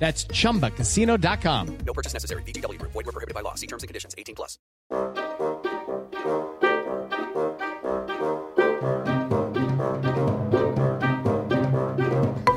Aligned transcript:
That's 0.00 0.24
chumbacasino.com. 0.24 1.78
No 1.86 1.92
purchase 1.92 2.14
necessary. 2.14 2.42
VGW 2.44 2.78
Group. 2.78 2.92
Void 2.92 3.04
were 3.06 3.12
prohibited 3.12 3.34
by 3.34 3.42
law. 3.42 3.54
See 3.54 3.66
terms 3.66 3.82
and 3.82 3.88
conditions. 3.88 4.14
18 4.16 4.34
plus. 4.34 4.58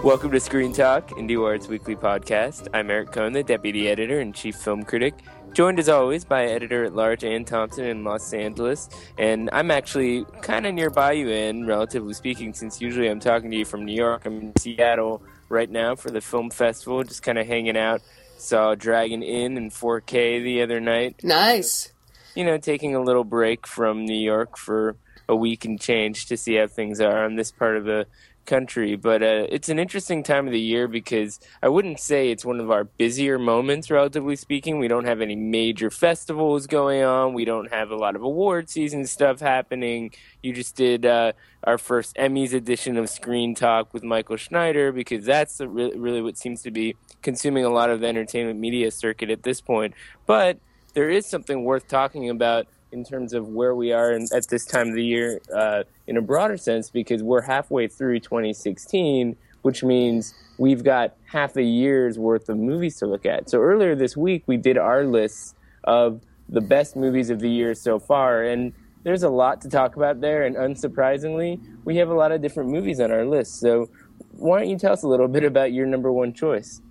Welcome 0.04 0.32
to 0.32 0.40
Screen 0.40 0.74
Talk, 0.74 1.10
IndieWire's 1.10 1.68
weekly 1.68 1.96
podcast. 1.96 2.68
I'm 2.74 2.90
Eric 2.90 3.12
Kohn, 3.12 3.34
the 3.34 3.44
deputy 3.44 3.90
editor 3.90 4.20
and 4.20 4.36
chief 4.36 4.56
film 4.56 4.84
critic, 4.84 5.16
joined 5.54 5.80
as 5.80 5.88
always 5.88 6.26
by 6.26 6.46
editor 6.46 6.84
at 6.84 6.94
large 6.94 7.24
Anne 7.24 7.46
Thompson 7.46 7.86
in 7.86 8.04
Los 8.04 8.34
Angeles. 8.34 8.90
And 9.18 9.50
I'm 9.54 9.72
actually 9.72 10.26
kind 10.42 10.66
of 10.66 10.74
nearby 10.74 11.14
you, 11.14 11.30
Anne, 11.30 11.66
relatively 11.66 12.14
speaking, 12.14 12.54
since 12.54 12.82
usually 12.82 13.08
I'm 13.08 13.22
talking 13.22 13.50
to 13.52 13.58
you 13.58 13.66
from 13.66 13.86
New 13.86 13.96
York. 13.96 14.26
I'm 14.26 14.40
in 14.40 14.56
Seattle 14.58 15.24
right 15.54 15.70
now 15.70 15.96
for 15.96 16.12
the 16.12 16.20
film 16.20 16.50
festival, 16.50 17.04
just 17.04 17.24
kind 17.24 17.38
of 17.38 17.48
hanging 17.48 17.78
out. 17.78 18.02
Saw 18.38 18.76
Dragon 18.76 19.24
Inn 19.24 19.56
in 19.56 19.70
4K 19.70 20.44
the 20.44 20.62
other 20.64 20.82
night. 20.82 21.24
Nice. 21.24 21.94
You 22.36 22.44
know, 22.44 22.58
taking 22.58 22.96
a 22.96 23.02
little 23.02 23.24
break 23.24 23.66
from 23.66 24.06
New 24.06 24.20
York 24.20 24.58
for 24.58 24.98
a 25.30 25.36
week 25.36 25.64
and 25.64 25.80
change 25.80 26.26
to 26.26 26.36
see 26.36 26.56
how 26.56 26.68
things 26.68 27.00
are 27.00 27.24
on 27.24 27.36
this 27.36 27.52
part 27.52 27.78
of 27.78 27.86
the 27.86 28.08
country. 28.46 28.96
But 28.96 29.24
uh, 29.24 29.48
it's 29.50 29.70
an 29.70 29.80
interesting 29.80 30.24
time 30.24 30.48
of 30.48 30.54
the 30.54 30.60
year 30.60 30.88
because 30.88 31.40
I 31.62 31.70
wouldn't 31.70 32.00
say 32.00 32.30
it's 32.30 32.46
one 32.46 32.60
of 32.60 32.72
our 32.72 32.84
busier 32.84 33.40
moments, 33.40 33.90
relatively 33.90 34.36
speaking. 34.36 34.80
We 34.80 34.88
don't 34.88 35.06
have 35.06 35.22
any 35.22 35.36
major 35.36 35.90
festivals 35.90 36.68
going 36.68 37.04
on. 37.04 37.34
We 37.34 37.46
don't 37.46 37.72
have 37.72 37.92
a 37.92 37.96
lot 37.96 38.16
of 38.16 38.24
award 38.24 38.70
season 38.70 39.06
stuff 39.06 39.40
happening. 39.40 40.14
You 40.42 40.54
just 40.54 40.76
did 40.76 41.06
uh, 41.06 41.34
our 41.64 41.78
first 41.78 42.16
Emmys 42.16 42.54
edition 42.54 42.98
of 42.98 43.10
Screen 43.10 43.56
Talk 43.56 43.94
with 43.94 44.04
Michael 44.04 44.38
Schneider 44.38 44.92
because 44.92 45.26
that's 45.26 45.60
re- 45.62 45.94
really 45.96 46.22
what 46.22 46.38
seems 46.38 46.62
to 46.64 46.72
be 46.72 46.96
consuming 47.22 47.66
a 47.66 47.70
lot 47.70 47.90
of 47.90 48.02
the 48.02 48.08
entertainment 48.08 48.60
media 48.60 48.92
circuit 48.92 49.30
at 49.30 49.44
this 49.44 49.62
point. 49.62 49.94
But 50.26 50.60
there 50.94 51.10
is 51.10 51.26
something 51.26 51.64
worth 51.64 51.88
talking 51.88 52.30
about 52.30 52.68
in 52.94 53.04
terms 53.04 53.34
of 53.34 53.50
where 53.50 53.76
we 53.76 53.92
are 53.92 54.14
in, 54.14 54.28
at 54.34 54.48
this 54.48 54.66
time 54.66 54.90
of 54.90 54.96
the 54.96 55.04
year 55.04 55.42
uh, 55.54 55.84
in 56.08 56.16
a 56.16 56.22
broader 56.22 56.56
sense 56.56 56.90
because 56.90 57.24
we're 57.24 57.42
halfway 57.42 57.88
through 57.88 58.20
2016, 58.20 59.36
which 59.64 59.84
means 59.84 60.34
we've 60.58 60.84
got 60.84 61.16
half 61.26 61.58
a 61.58 61.64
year's 61.64 62.20
worth 62.20 62.48
of 62.48 62.58
movies 62.58 62.98
to 62.98 63.08
look 63.08 63.26
at. 63.26 63.50
So 63.50 63.60
earlier 63.60 63.96
this 63.96 64.16
week, 64.16 64.44
we 64.46 64.58
did 64.58 64.78
our 64.78 65.04
lists 65.04 65.56
of 65.84 66.22
the 66.48 66.62
best 66.62 66.96
movies 66.96 67.30
of 67.30 67.40
the 67.40 67.50
year 67.50 67.74
so 67.74 68.00
far, 68.00 68.44
and 68.44 68.74
there's 69.04 69.24
a 69.24 69.30
lot 69.30 69.62
to 69.62 69.70
talk 69.70 69.96
about 69.96 70.22
there. 70.22 70.46
And 70.46 70.56
unsurprisingly, 70.56 71.60
we 71.84 71.98
have 71.98 72.10
a 72.10 72.14
lot 72.14 72.32
of 72.32 72.42
different 72.42 72.70
movies 72.70 73.00
on 73.00 73.12
our 73.12 73.26
list. 73.26 73.60
So 73.60 73.90
why 74.32 74.60
don't 74.60 74.70
you 74.70 74.78
tell 74.78 74.94
us 74.94 75.04
a 75.04 75.08
little 75.08 75.28
bit 75.28 75.44
about 75.44 75.74
your 75.74 75.86
number 75.88 76.12
one 76.12 76.34
choice? 76.34 76.82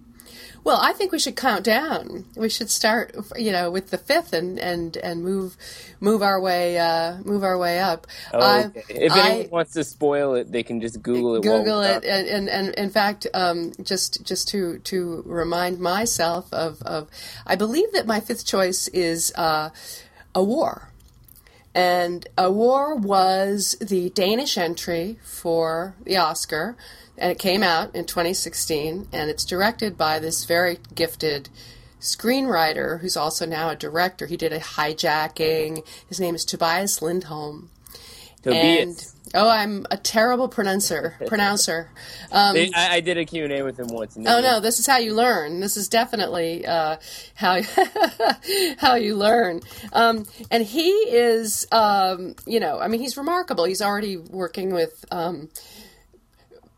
Well, 0.65 0.79
I 0.81 0.93
think 0.93 1.11
we 1.11 1.19
should 1.19 1.35
count 1.35 1.65
down. 1.65 2.25
We 2.37 2.49
should 2.49 2.71
start, 2.71 3.17
you 3.37 3.51
know, 3.51 3.71
with 3.71 3.91
the 3.91 3.99
fifth 3.99 4.33
and 4.33 4.59
and 4.59 4.97
and 4.97 5.25
move 5.25 5.57
move 6.01 6.23
our 6.23 6.41
way 6.41 6.79
uh, 6.79 7.17
move 7.25 7.43
our 7.43 7.59
way 7.59 7.81
up. 7.81 8.07
Oh, 8.33 8.67
okay. 8.67 8.83
if 8.89 9.17
anyone 9.17 9.51
wants 9.51 9.73
to 9.73 9.83
spoil 9.83 10.35
it, 10.35 10.53
they 10.53 10.63
can 10.63 10.81
just 10.81 11.03
Google 11.03 11.37
it. 11.37 11.43
Google 11.43 11.81
it, 11.81 12.05
and, 12.05 12.29
and, 12.29 12.49
and 12.49 12.75
in 12.75 12.91
fact, 12.91 13.27
um, 13.35 13.73
just 13.83 14.25
just 14.25 14.49
to 14.49 14.79
to 14.81 15.23
remind 15.27 15.81
myself 15.81 16.53
of 16.53 16.81
of, 16.83 17.09
I 17.45 17.57
believe 17.57 17.93
that 17.93 18.07
my 18.07 18.21
fifth 18.21 18.47
choice 18.47 18.87
is 18.89 19.33
uh, 19.37 19.71
a 20.35 20.45
war. 20.45 20.92
And 21.75 22.27
a 22.37 22.51
war 22.51 22.95
was 22.95 23.77
the 23.81 24.11
Danish 24.11 24.59
entry 24.59 25.19
for 25.23 25.95
the 26.05 26.17
Oscar 26.17 26.77
and 27.17 27.31
it 27.31 27.39
came 27.39 27.63
out 27.63 27.95
in 27.95 28.05
2016 28.05 29.09
and 29.13 29.31
it's 29.31 29.45
directed 29.45 29.97
by 29.97 30.19
this 30.19 30.45
very 30.45 30.79
gifted 30.95 31.49
screenwriter 32.01 33.01
who's 33.01 33.17
also 33.17 33.47
now 33.47 33.71
a 33.71 33.77
director. 33.77 34.27
He 34.27 34.37
did 34.37 34.53
a 34.53 34.59
hijacking. 34.59 35.87
His 36.09 36.21
name 36.21 36.35
is 36.35 36.45
tobias 36.45 37.01
lindholm. 37.01 37.71
Tobias. 38.43 38.83
and 38.83 39.12
oh 39.35 39.49
i'm 39.49 39.87
a 39.91 39.97
terrible 39.97 40.49
pronouncer 40.49 41.17
pronouncer 41.27 41.89
um, 42.31 42.57
I, 42.57 42.73
I, 42.75 43.01
did 43.01 43.19
a 43.19 43.25
q&a 43.25 43.63
with 43.63 43.79
him 43.79 43.89
once 43.89 44.17
oh 44.17 44.41
no 44.41 44.61
this 44.61 44.79
is 44.79 44.87
how 44.87 44.99
you 44.99 45.15
learn 45.15 45.61
this 45.61 45.77
is 45.77 45.89
definitely 45.89 46.67
uh, 46.67 46.97
how 47.35 47.61
how 48.79 48.95
you 48.95 49.17
learn 49.17 49.61
um, 49.93 50.27
and 50.51 50.65
he 50.65 50.91
is 50.91 51.67
um, 51.73 52.35
you 52.47 52.61
know 52.61 52.79
i 52.79 52.89
mean 52.89 53.01
he's 53.01 53.17
remarkable 53.17 53.65
he's 53.65 53.83
already 53.83 54.17
working 54.17 54.73
with 54.73 55.05
um, 55.11 55.49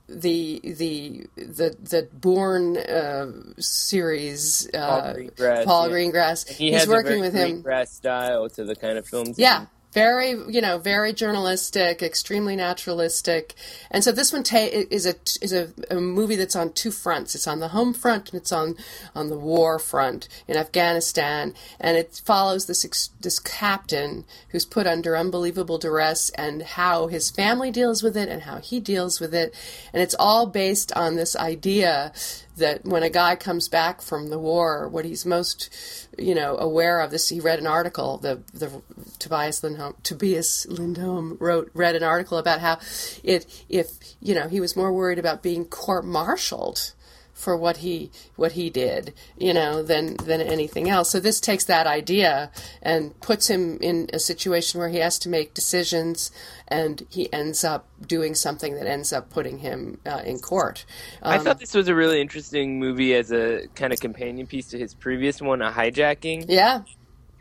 the 0.09 0.61
the 0.63 1.27
the 1.37 1.77
the 1.81 2.09
Bourne 2.13 2.77
uh, 2.77 3.33
series. 3.59 4.69
Uh, 4.73 4.79
Paul 4.79 5.15
Greengrass. 5.15 5.65
Paul 5.65 5.89
yeah. 5.89 5.95
Greengrass. 5.95 6.49
He 6.49 6.71
He's 6.71 6.81
has 6.81 6.89
working 6.89 7.19
a 7.19 7.21
with 7.21 7.33
very 7.33 7.51
him. 7.51 7.63
Greengrass 7.63 7.89
style 7.89 8.49
to 8.51 8.65
the 8.65 8.77
kind 8.77 8.99
of 8.99 9.07
films. 9.07 9.39
Yeah, 9.39 9.67
very 9.95 10.31
you 10.31 10.61
know 10.61 10.77
very 10.77 11.13
journalistic 11.13 12.03
extremely 12.03 12.57
naturalistic. 12.57 13.55
And 13.91 14.03
so 14.03 14.13
this 14.13 14.33
one 14.33 14.43
ta- 14.43 14.69
is 14.71 15.07
a 15.07 15.15
is 15.41 15.53
a, 15.53 15.71
a, 15.89 16.01
movie 16.01 16.37
that's 16.37 16.57
on 16.57 16.73
two 16.73 16.91
fronts. 16.91 17.35
It's 17.35 17.47
on 17.47 17.61
the 17.61 17.69
home 17.69 17.95
front 17.95 18.33
and 18.33 18.41
it's 18.41 18.53
on 18.53 18.77
on 19.15 19.31
the 19.31 19.39
war 19.39 19.79
front 19.79 20.29
in 20.49 20.57
afghanistan. 20.57 21.55
And 21.81 21.97
it 21.97 22.21
follows 22.25 22.67
this 22.67 23.09
this 23.21 23.39
captain 23.39 24.25
who's 24.49 24.67
put 24.67 24.87
under 24.87 25.17
unbelievable 25.17 25.79
duress 25.79 26.31
and 26.31 26.63
how 26.63 27.07
his 27.07 27.31
family 27.31 27.71
deals 27.71 28.03
with 28.03 28.17
it 28.17 28.29
and 28.29 28.43
how 28.43 28.59
he 28.59 28.81
deals 28.81 29.21
with 29.21 29.33
it. 29.35 29.55
And 29.93 30.03
it's 30.03 30.17
all 30.19 30.47
based 30.47 30.93
on 30.97 31.15
this 31.15 31.37
idea 31.37 32.13
that 32.57 32.85
when 32.85 33.03
a 33.03 33.11
guy 33.11 33.37
comes 33.37 33.69
back 33.69 34.01
from 34.01 34.31
the 34.31 34.39
war, 34.39 34.89
what 34.89 35.05
he's 35.05 35.27
most, 35.27 36.09
you 36.19 36.35
know, 36.35 36.57
aware 36.57 37.01
of 37.01 37.11
this, 37.11 37.29
he 37.29 37.41
read 37.41 37.59
an 37.59 37.67
article. 37.67 38.19
The 38.19 38.43
the 38.53 38.83
Tobias 39.19 39.63
Lindholm, 39.63 39.95
Tobias 40.03 40.67
Lindholm 40.67 41.37
wrote 41.41 41.71
read 41.75 41.97
an 41.97 42.03
article 42.03 42.39
about 42.39 42.61
how 42.61 42.79
it 43.23 43.47
if 43.69 43.89
you 44.21 44.35
know 44.35 44.49
he 44.49 44.61
was 44.61 44.77
more 44.77 44.93
worried 44.93 45.19
about 45.19 45.43
being 45.43 45.65
court-martialed 45.65 46.93
for 47.35 47.57
what 47.57 47.79
he 47.79 48.11
what 48.37 48.53
he 48.53 48.71
did, 48.71 49.13
you 49.37 49.53
know, 49.53 49.83
than 49.83 50.17
than 50.17 50.41
anything 50.41 50.89
else. 50.89 51.11
So 51.11 51.21
this 51.21 51.41
takes 51.41 51.65
that 51.65 51.87
idea 51.87 52.51
and 52.81 53.21
puts 53.21 53.49
him 53.51 53.79
in 53.81 54.09
a 54.13 54.19
situation 54.19 54.79
where 54.79 54.89
he 54.89 54.99
has 54.99 55.19
to 55.21 55.29
make 55.29 55.53
decisions, 55.53 56.31
and 56.69 57.05
he 57.11 57.31
ends 57.33 57.65
up 57.65 57.89
doing 58.07 58.35
something 58.35 58.77
that 58.77 58.87
ends 58.87 59.13
up 59.13 59.31
putting 59.31 59.59
him 59.59 59.99
uh, 60.07 60.23
in 60.25 60.39
court. 60.39 60.87
Um, 61.23 61.35
I 61.35 61.39
thought 61.39 61.59
this 61.59 61.75
was 61.75 61.89
a 61.89 61.95
really 61.95 62.21
interesting 62.21 62.79
movie 62.79 63.15
as 63.15 63.33
a 63.33 63.67
kind 63.75 63.93
of 63.93 64.01
companion 64.01 64.47
piece 64.47 64.69
to 64.69 64.79
his 64.79 64.95
previous 64.95 65.43
one, 65.43 65.61
A 65.61 65.71
Hijacking. 65.71 66.47
Yeah, 66.49 66.83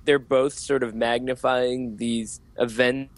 they're 0.06 0.20
both 0.20 0.54
sort 0.54 0.84
of 0.84 0.96
magnifying 0.96 1.98
these 1.98 2.42
events 2.58 3.14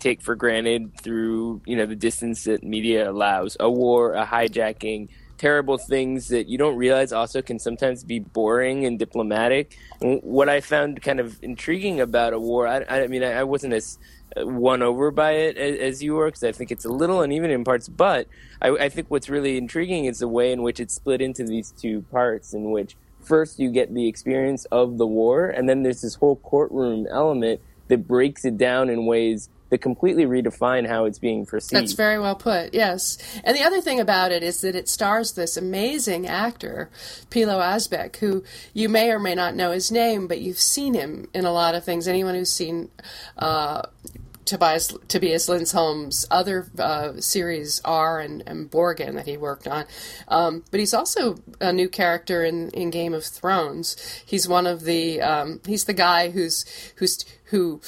take 0.00 0.20
for 0.20 0.34
granted 0.34 0.98
through 1.00 1.60
you 1.64 1.76
know 1.76 1.86
the 1.86 1.94
distance 1.94 2.44
that 2.44 2.64
media 2.64 3.08
allows 3.08 3.56
a 3.60 3.70
war 3.70 4.14
a 4.14 4.26
hijacking 4.26 5.08
terrible 5.40 5.78
things 5.78 6.28
that 6.28 6.48
you 6.48 6.58
don't 6.58 6.76
realize 6.76 7.12
also 7.12 7.40
can 7.40 7.58
sometimes 7.58 8.04
be 8.04 8.18
boring 8.18 8.84
and 8.84 8.98
diplomatic. 8.98 9.78
And 10.02 10.20
what 10.22 10.50
I 10.50 10.60
found 10.60 11.00
kind 11.00 11.18
of 11.18 11.42
intriguing 11.42 11.98
about 11.98 12.34
a 12.34 12.38
war, 12.38 12.68
I, 12.68 12.84
I 12.86 13.06
mean, 13.06 13.24
I, 13.24 13.40
I 13.40 13.44
wasn't 13.44 13.72
as 13.72 13.98
uh, 14.36 14.46
won 14.46 14.82
over 14.82 15.10
by 15.10 15.32
it 15.32 15.56
as, 15.56 15.78
as 15.78 16.02
you 16.02 16.14
were 16.16 16.26
because 16.26 16.44
I 16.44 16.52
think 16.52 16.70
it's 16.70 16.84
a 16.84 16.92
little 16.92 17.22
uneven 17.22 17.50
in 17.50 17.64
parts. 17.64 17.88
But 17.88 18.28
I, 18.60 18.68
I 18.68 18.88
think 18.90 19.10
what's 19.10 19.30
really 19.30 19.56
intriguing 19.56 20.04
is 20.04 20.18
the 20.18 20.28
way 20.28 20.52
in 20.52 20.60
which 20.60 20.78
it's 20.78 20.94
split 20.94 21.22
into 21.22 21.44
these 21.44 21.72
two 21.72 22.02
parts, 22.12 22.52
in 22.52 22.70
which 22.70 22.94
first 23.22 23.58
you 23.58 23.70
get 23.70 23.94
the 23.94 24.06
experience 24.08 24.66
of 24.66 24.98
the 24.98 25.06
war, 25.06 25.48
and 25.48 25.66
then 25.66 25.82
there's 25.82 26.02
this 26.02 26.16
whole 26.16 26.36
courtroom 26.36 27.06
element 27.10 27.62
that 27.88 28.06
breaks 28.06 28.44
it 28.44 28.58
down 28.58 28.90
in 28.90 29.06
ways 29.06 29.48
that 29.70 29.78
completely 29.78 30.24
redefine 30.26 30.86
how 30.86 31.04
it's 31.04 31.18
being 31.18 31.46
perceived. 31.46 31.80
That's 31.80 31.92
very 31.92 32.18
well 32.18 32.34
put, 32.34 32.74
yes. 32.74 33.18
And 33.42 33.56
the 33.56 33.62
other 33.62 33.80
thing 33.80 34.00
about 34.00 34.32
it 34.32 34.42
is 34.42 34.60
that 34.60 34.74
it 34.74 34.88
stars 34.88 35.32
this 35.32 35.56
amazing 35.56 36.26
actor, 36.26 36.90
Pilou 37.30 37.60
Asbæk, 37.60 38.16
who 38.16 38.44
you 38.74 38.88
may 38.88 39.10
or 39.10 39.18
may 39.18 39.34
not 39.34 39.54
know 39.54 39.70
his 39.70 39.90
name, 39.90 40.26
but 40.26 40.40
you've 40.40 40.60
seen 40.60 40.94
him 40.94 41.28
in 41.32 41.44
a 41.44 41.52
lot 41.52 41.74
of 41.74 41.84
things. 41.84 42.06
Anyone 42.06 42.34
who's 42.34 42.52
seen 42.52 42.90
uh, 43.38 43.82
Tobias 44.44 44.92
Tobias 45.06 45.48
Lindholm's 45.48 46.26
other 46.28 46.66
uh, 46.76 47.20
series 47.20 47.80
R 47.84 48.18
and, 48.18 48.42
and 48.46 48.68
Borgen 48.68 49.14
that 49.14 49.26
he 49.26 49.36
worked 49.36 49.68
on, 49.68 49.84
um, 50.26 50.64
but 50.72 50.80
he's 50.80 50.92
also 50.92 51.36
a 51.60 51.72
new 51.72 51.88
character 51.88 52.44
in, 52.44 52.70
in 52.70 52.90
Game 52.90 53.14
of 53.14 53.24
Thrones. 53.24 53.96
He's 54.26 54.48
one 54.48 54.66
of 54.66 54.82
the 54.82 55.22
um, 55.22 55.60
he's 55.64 55.84
the 55.84 55.92
guy 55.92 56.30
who's 56.30 56.64
who's 56.96 57.24
who 57.44 57.80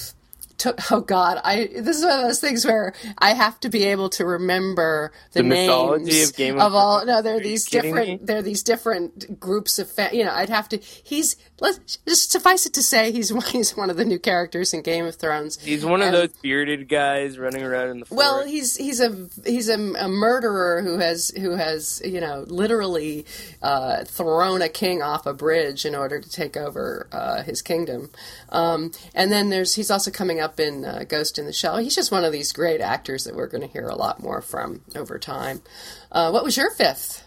took, 0.63 0.81
oh 0.93 1.01
God, 1.01 1.41
I 1.45 1.69
this 1.81 1.99
is 1.99 2.05
one 2.05 2.21
of 2.21 2.27
those 2.27 2.41
things 2.41 2.65
where 2.65 2.95
I 3.19 3.35
have 3.35 3.61
to 3.61 3.69
be 3.69 3.85
able 3.85 4.09
to 4.11 4.25
remember 4.27 5.13
the, 5.33 5.43
The 5.43 5.49
mythology 5.49 6.13
names 6.13 6.31
of 6.31 6.37
Game 6.37 6.59
of 6.59 6.75
all. 6.75 7.05
No, 7.07 7.23
there 7.23 7.35
are 7.35 7.39
Are 7.39 7.41
these 7.41 7.67
different 7.67 8.09
me? 8.09 8.19
there 8.23 8.39
are 8.39 8.43
these 8.43 8.63
different 8.63 9.41
groups 9.41 9.79
of 9.79 9.91
fa- 9.91 10.11
you 10.13 10.25
know. 10.25 10.33
I'd 10.33 10.51
have 10.51 10.69
to. 10.71 10.79
He's 10.79 11.37
let's 11.63 11.97
just 12.07 12.31
suffice 12.33 12.67
it 12.67 12.75
to 12.75 12.83
say 12.83 13.13
he's 13.13 13.33
one, 13.41 13.45
he's 13.47 13.75
one 13.77 13.89
of 13.89 13.97
the 13.97 14.05
new 14.05 14.19
characters 14.19 14.75
in 14.75 14.83
Game 14.83 15.07
of 15.07 15.15
Thrones. 15.17 15.59
He's 15.63 15.85
one 15.85 16.03
of 16.03 16.09
And- 16.09 16.17
those 16.17 16.33
bearded 16.43 16.89
guys 16.89 17.39
running 17.39 17.63
around 17.63 17.89
in 17.91 18.01
the 18.01 18.05
forest. 18.07 18.19
well, 18.19 18.45
he's 18.47 18.77
he's 18.77 19.01
a 19.01 19.29
he's 19.47 19.69
a, 19.69 19.75
a 19.95 20.09
murderer 20.09 20.83
who 20.83 20.99
has 20.99 21.31
who 21.31 21.53
has 21.53 22.03
you 22.05 22.21
know 22.21 22.45
literally 22.49 23.25
uh, 23.63 24.05
thrown 24.05 24.61
a 24.61 24.69
king 24.69 25.01
off 25.03 25.25
a 25.27 25.33
bridge 25.33 25.85
in 25.87 25.95
order 25.95 26.21
to 26.21 26.29
take 26.29 26.57
over 26.57 27.07
uh, 27.13 27.43
his 27.43 27.63
kingdom. 27.63 28.11
Um, 28.51 28.91
and 29.15 29.31
then 29.33 29.49
there's 29.51 29.75
he's 29.75 29.91
also 29.91 30.11
coming 30.11 30.41
up 30.41 30.59
in 30.61 30.85
uh, 30.85 31.05
Ghost 31.09 31.39
in 31.39 31.47
the 31.47 31.53
Shell. 31.53 31.79
He's 31.79 31.95
just 31.95 32.11
one 32.13 32.25
of 32.25 32.33
these 32.33 32.53
great 32.53 32.81
actors 32.81 33.25
that 33.25 33.35
we're 33.37 33.47
going 33.47 33.63
to 33.63 33.69
hear 33.73 33.87
a 33.89 33.95
lot 33.97 34.21
more 34.23 34.43
from 34.43 34.83
over 34.97 35.19
time. 35.19 35.63
Uh, 36.11 36.31
what 36.31 36.45
was 36.45 36.57
your 36.57 36.71
fifth? 36.73 37.27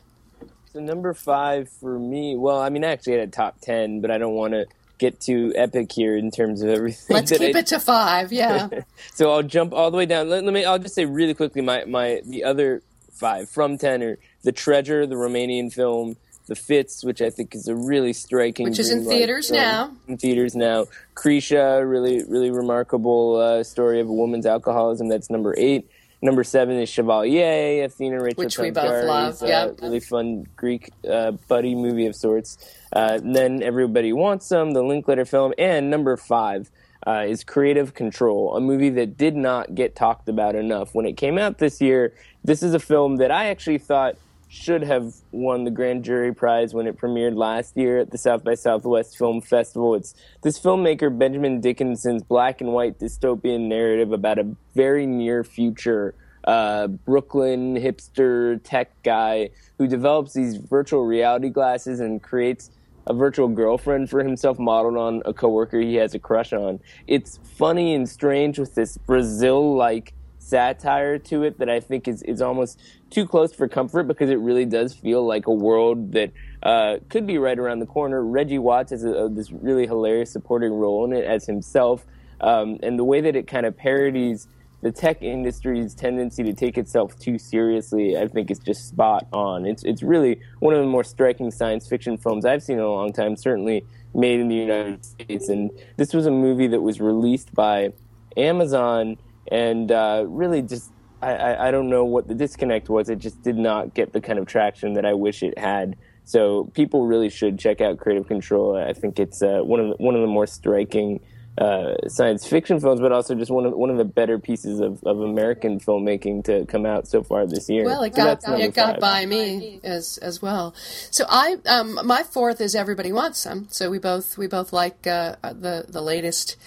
So 0.76 0.82
number 0.82 1.14
five 1.14 1.70
for 1.70 1.98
me. 1.98 2.36
Well, 2.36 2.60
I 2.60 2.68
mean, 2.68 2.84
I 2.84 2.90
actually 2.92 3.14
had 3.14 3.30
a 3.30 3.32
top 3.32 3.62
ten, 3.62 4.02
but 4.02 4.12
I 4.12 4.18
don't 4.18 4.34
want 4.34 4.52
to 4.56 4.66
get 4.98 5.22
too 5.22 5.54
epic 5.56 5.90
here 5.94 6.18
in 6.18 6.32
terms 6.32 6.62
of 6.62 6.68
everything. 6.70 7.16
Let's 7.16 7.32
keep 7.32 7.56
I- 7.56 7.60
it 7.60 7.68
to 7.68 7.80
five. 7.80 8.34
Yeah. 8.34 8.68
So 9.14 9.32
I'll 9.32 9.44
jump 9.44 9.72
all 9.72 9.90
the 9.90 9.96
way 9.96 10.06
down. 10.06 10.28
Let, 10.28 10.44
let 10.44 10.54
me. 10.54 10.66
I'll 10.66 10.78
just 10.78 10.94
say 10.94 11.06
really 11.06 11.34
quickly 11.34 11.62
my 11.62 11.86
my 11.86 12.20
the 12.26 12.44
other 12.44 12.82
five 13.14 13.48
from 13.48 13.78
ten 13.78 14.04
are 14.04 14.18
the 14.44 14.52
Treasure, 14.52 15.08
the 15.08 15.16
Romanian 15.16 15.72
film, 15.72 16.18
the 16.48 16.56
Fits, 16.56 17.06
which 17.06 17.22
I 17.22 17.30
think 17.30 17.56
is 17.56 17.70
a 17.70 17.76
really 17.76 18.12
striking, 18.12 18.66
Which 18.68 18.78
is 18.78 18.92
in 18.92 19.06
theaters 19.06 19.48
film. 19.48 19.62
now. 19.62 19.96
In 20.10 20.18
theaters 20.18 20.58
now. 20.58 20.88
Krisha, 21.16 21.90
really 21.90 22.22
really 22.26 22.52
remarkable 22.52 23.38
uh, 23.38 23.64
story 23.64 24.02
of 24.02 24.10
a 24.10 24.14
woman's 24.14 24.46
alcoholism. 24.46 25.08
That's 25.08 25.30
number 25.30 25.56
eight. 25.58 25.90
Number 26.22 26.44
seven 26.44 26.80
is 26.80 26.90
Chevalier, 26.90 27.88
Athina 27.88 28.22
Rachel 28.22 28.44
Which 28.44 28.58
we 28.58 28.72
both 28.72 29.06
love, 29.06 29.44
uh, 29.44 29.46
yeah. 29.46 29.72
really 29.82 30.00
fun 30.00 30.48
Greek 30.56 30.92
uh, 31.10 31.32
buddy 31.48 31.76
movie 31.76 32.08
of 32.08 32.16
sorts. 32.16 32.58
Uh, 32.94 33.20
then 33.22 33.62
Everybody 33.62 34.14
Wants 34.14 34.48
Some, 34.48 34.72
the 34.72 34.82
Linklater 34.82 35.26
film, 35.26 35.54
and 35.58 35.90
number 35.90 36.16
five 36.18 36.72
uh, 37.06 37.26
is 37.28 37.44
Creative 37.44 37.94
Control, 37.94 38.56
a 38.56 38.62
movie 38.62 38.90
that 38.90 39.18
did 39.18 39.36
not 39.36 39.76
get 39.76 39.96
talked 39.96 40.28
about 40.30 40.56
enough 40.56 40.96
when 40.96 41.06
it 41.06 41.18
came 41.18 41.38
out 41.38 41.60
this 41.60 41.82
year. 41.82 42.14
This 42.44 42.64
is 42.64 42.74
a 42.74 42.80
film 42.80 43.18
that 43.18 43.32
I 43.32 43.48
actually 43.48 43.78
thought 43.78 44.16
should 44.48 44.84
have 44.84 45.14
won 45.32 45.64
the 45.64 45.72
grand 45.72 46.04
jury 46.04 46.34
prize 46.34 46.74
when 46.74 46.88
it 46.88 46.98
premiered 46.98 47.36
last 47.36 47.76
year 47.76 48.00
at 48.00 48.12
the 48.12 48.18
South 48.18 48.44
by 48.44 48.56
Southwest 48.56 49.18
Film 49.18 49.42
Festival. 49.42 49.96
It's 49.96 50.14
this 50.42 50.60
filmmaker 50.60 51.16
Benjamin 51.16 51.62
Dickinson's 51.62 52.24
black 52.24 52.62
and 52.62 52.72
white 52.72 53.00
dystopian 53.00 53.68
narrative 53.68 54.12
about 54.12 54.40
a 54.40 54.56
very 54.74 55.06
near 55.06 55.44
future 55.44 56.16
uh, 56.46 56.88
Brooklyn 56.88 57.76
hipster 57.76 58.60
tech 58.64 58.92
guy 59.04 59.50
who 59.78 59.88
develops 59.88 60.34
these 60.34 60.58
virtual 60.58 61.04
reality 61.06 61.50
glasses 61.50 62.00
and 62.00 62.22
creates 62.22 62.72
a 63.08 63.14
virtual 63.14 63.48
girlfriend 63.48 64.10
for 64.10 64.24
himself 64.24 64.58
modeled 64.58 64.98
on 64.98 65.22
a 65.26 65.34
coworker 65.34 65.80
he 65.80 65.96
has 65.96 66.14
a 66.14 66.20
crush 66.20 66.54
on. 66.54 66.80
It's 67.08 67.40
funny 67.44 67.94
and 67.94 68.08
strange 68.08 68.58
with 68.58 68.76
this 68.76 68.98
Brazil 68.98 69.76
like 69.76 70.14
satire 70.46 71.18
to 71.18 71.44
it 71.44 71.60
that 71.60 71.70
I 71.70 71.80
think 71.80 72.08
is, 72.08 72.22
is 72.24 72.42
almost 72.42 72.80
too 73.10 73.26
close 73.26 73.54
for 73.54 73.68
comfort 73.68 74.04
because 74.04 74.30
it 74.30 74.40
really 74.40 74.66
does 74.66 74.94
feel 74.94 75.26
like 75.26 75.48
a 75.48 75.54
world 75.54 76.12
that 76.14 76.32
uh, 76.64 76.98
could 77.10 77.26
be 77.26 77.38
right 77.38 77.58
around 77.58 77.80
the 77.80 77.86
corner. 77.86 78.24
Reggie 78.24 78.60
Watts 78.60 78.92
has 78.92 79.04
a, 79.04 79.30
this 79.32 79.52
really 79.52 79.88
hilarious 79.88 80.32
supporting 80.32 80.74
role 80.74 81.06
in 81.06 81.14
it 81.14 81.26
as 81.26 81.46
himself. 81.46 82.06
Um, 82.42 82.78
and 82.84 83.00
the 83.00 83.04
way 83.04 83.22
that 83.22 83.36
it 83.36 83.48
kind 83.48 83.66
of 83.66 83.76
parodies 83.76 84.48
the 84.86 84.92
tech 84.92 85.24
industry's 85.24 85.96
tendency 85.96 86.44
to 86.44 86.54
take 86.54 86.78
itself 86.78 87.18
too 87.18 87.40
seriously, 87.40 88.16
I 88.18 88.28
think, 88.28 88.52
is 88.52 88.60
just 88.60 88.88
spot 88.88 89.26
on. 89.34 89.66
It's 89.66 89.84
it's 89.84 90.04
really 90.04 90.40
one 90.60 90.76
of 90.76 90.80
the 90.80 90.86
more 90.86 91.04
striking 91.04 91.50
science 91.50 91.88
fiction 91.88 92.18
films 92.18 92.46
I've 92.46 92.62
seen 92.62 92.78
in 92.78 92.84
a 92.84 92.92
long 92.92 93.12
time. 93.12 93.36
Certainly 93.36 93.84
made 94.14 94.40
in 94.40 94.48
the 94.48 94.56
United 94.56 95.04
States, 95.04 95.50
and 95.50 95.72
this 95.98 96.14
was 96.14 96.28
a 96.28 96.32
movie 96.32 96.68
that 96.68 96.82
was 96.82 97.02
released 97.02 97.52
by 97.56 97.94
Amazon, 98.38 99.18
and 99.52 99.92
uh, 99.92 100.26
really 100.28 100.62
just 100.62 100.92
I, 101.22 101.68
I, 101.68 101.72
don't 101.72 101.90
know 101.90 102.06
what 102.06 102.28
the 102.28 102.36
disconnect 102.36 102.90
was. 102.90 103.10
It 103.10 103.20
just 103.20 103.42
did 103.42 103.58
not 103.58 103.94
get 103.94 104.14
the 104.14 104.22
kind 104.22 104.38
of 104.38 104.46
traction 104.46 104.94
that 104.94 105.06
I 105.06 105.14
wish 105.14 105.42
it 105.44 105.58
had. 105.58 105.96
So 106.24 106.66
people 106.74 107.08
really 107.08 107.30
should 107.30 107.58
check 107.58 107.82
out 107.82 107.98
Creative 107.98 108.28
Control. 108.28 108.76
I 108.78 108.94
think 108.94 109.20
it's 109.20 109.42
uh, 109.42 109.62
one 109.62 109.80
of 109.80 109.90
the, 109.90 110.04
one 110.04 110.16
of 110.16 110.22
the 110.22 110.28
more 110.28 110.46
striking 110.46 111.20
uh, 111.58 111.96
science 112.08 112.46
fiction 112.46 112.80
films, 112.80 113.00
but 113.00 113.12
also 113.12 113.34
just 113.34 113.50
one 113.50 113.66
of 113.66 113.74
one 113.74 113.90
of 113.90 113.98
the 113.98 114.06
better 114.06 114.38
pieces 114.38 114.82
of, 114.82 115.02
of 115.04 115.22
American 115.22 115.80
filmmaking 115.80 116.44
to 116.44 116.66
come 116.66 116.86
out 116.86 117.08
so 117.08 117.24
far 117.24 117.48
this 117.48 117.70
year. 117.70 117.86
Well, 117.86 118.04
it 118.04 118.14
So 118.14 118.24
got 118.24 118.60
it 118.60 118.74
got 118.74 118.96
five. 118.96 119.00
by 119.00 119.26
me 119.26 119.80
as 119.84 120.18
as 120.18 120.42
well. 120.42 120.74
So 121.12 121.26
I 121.30 121.58
um 121.66 122.00
my 122.04 122.24
fourth 122.24 122.60
is 122.60 122.76
Everybody 122.76 123.12
Wants 123.12 123.40
Some. 123.40 123.68
So 123.70 123.90
we 123.90 124.00
both 124.00 124.38
we 124.38 124.48
both 124.48 124.74
like 124.74 125.08
uh, 125.08 125.36
the 125.44 125.86
the 125.88 126.02
latest 126.02 126.58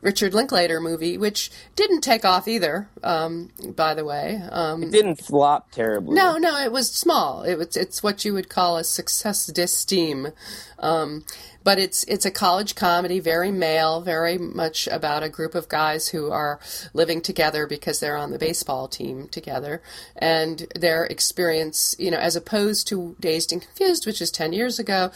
Richard 0.00 0.34
Linklater 0.34 0.80
movie, 0.80 1.18
which 1.18 1.50
didn't 1.76 2.00
take 2.02 2.24
off 2.24 2.46
either. 2.48 2.88
Um, 3.02 3.50
by 3.74 3.94
the 3.94 4.04
way, 4.04 4.40
um, 4.50 4.82
It 4.84 4.92
didn't 4.92 5.16
flop 5.16 5.70
terribly. 5.72 6.14
no, 6.14 6.36
no, 6.36 6.58
it 6.58 6.72
was 6.72 6.90
small. 6.90 7.42
It 7.42 7.56
was 7.56 7.76
it's 7.76 8.02
what 8.02 8.24
you 8.24 8.32
would 8.34 8.48
call 8.48 8.76
a 8.76 8.84
success 8.84 9.46
d'estime. 9.46 10.32
Um, 10.78 11.24
but 11.64 11.78
it's 11.78 12.04
it's 12.04 12.24
a 12.24 12.30
college 12.30 12.74
comedy, 12.76 13.18
very 13.20 13.50
male, 13.50 14.00
very 14.00 14.38
much 14.38 14.86
about 14.86 15.22
a 15.22 15.28
group 15.28 15.54
of 15.54 15.68
guys 15.68 16.08
who 16.08 16.30
are 16.30 16.60
living 16.94 17.20
together 17.20 17.66
because 17.66 18.00
they're 18.00 18.16
on 18.16 18.30
the 18.30 18.38
baseball 18.38 18.88
team 18.88 19.28
together, 19.28 19.82
and 20.16 20.66
their 20.74 21.04
experience, 21.04 21.94
you 21.98 22.10
know, 22.10 22.16
as 22.18 22.36
opposed 22.36 22.86
to 22.88 23.16
Dazed 23.20 23.52
and 23.52 23.60
Confused, 23.60 24.06
which 24.06 24.22
is 24.22 24.30
ten 24.30 24.52
years 24.52 24.78
ago, 24.78 25.10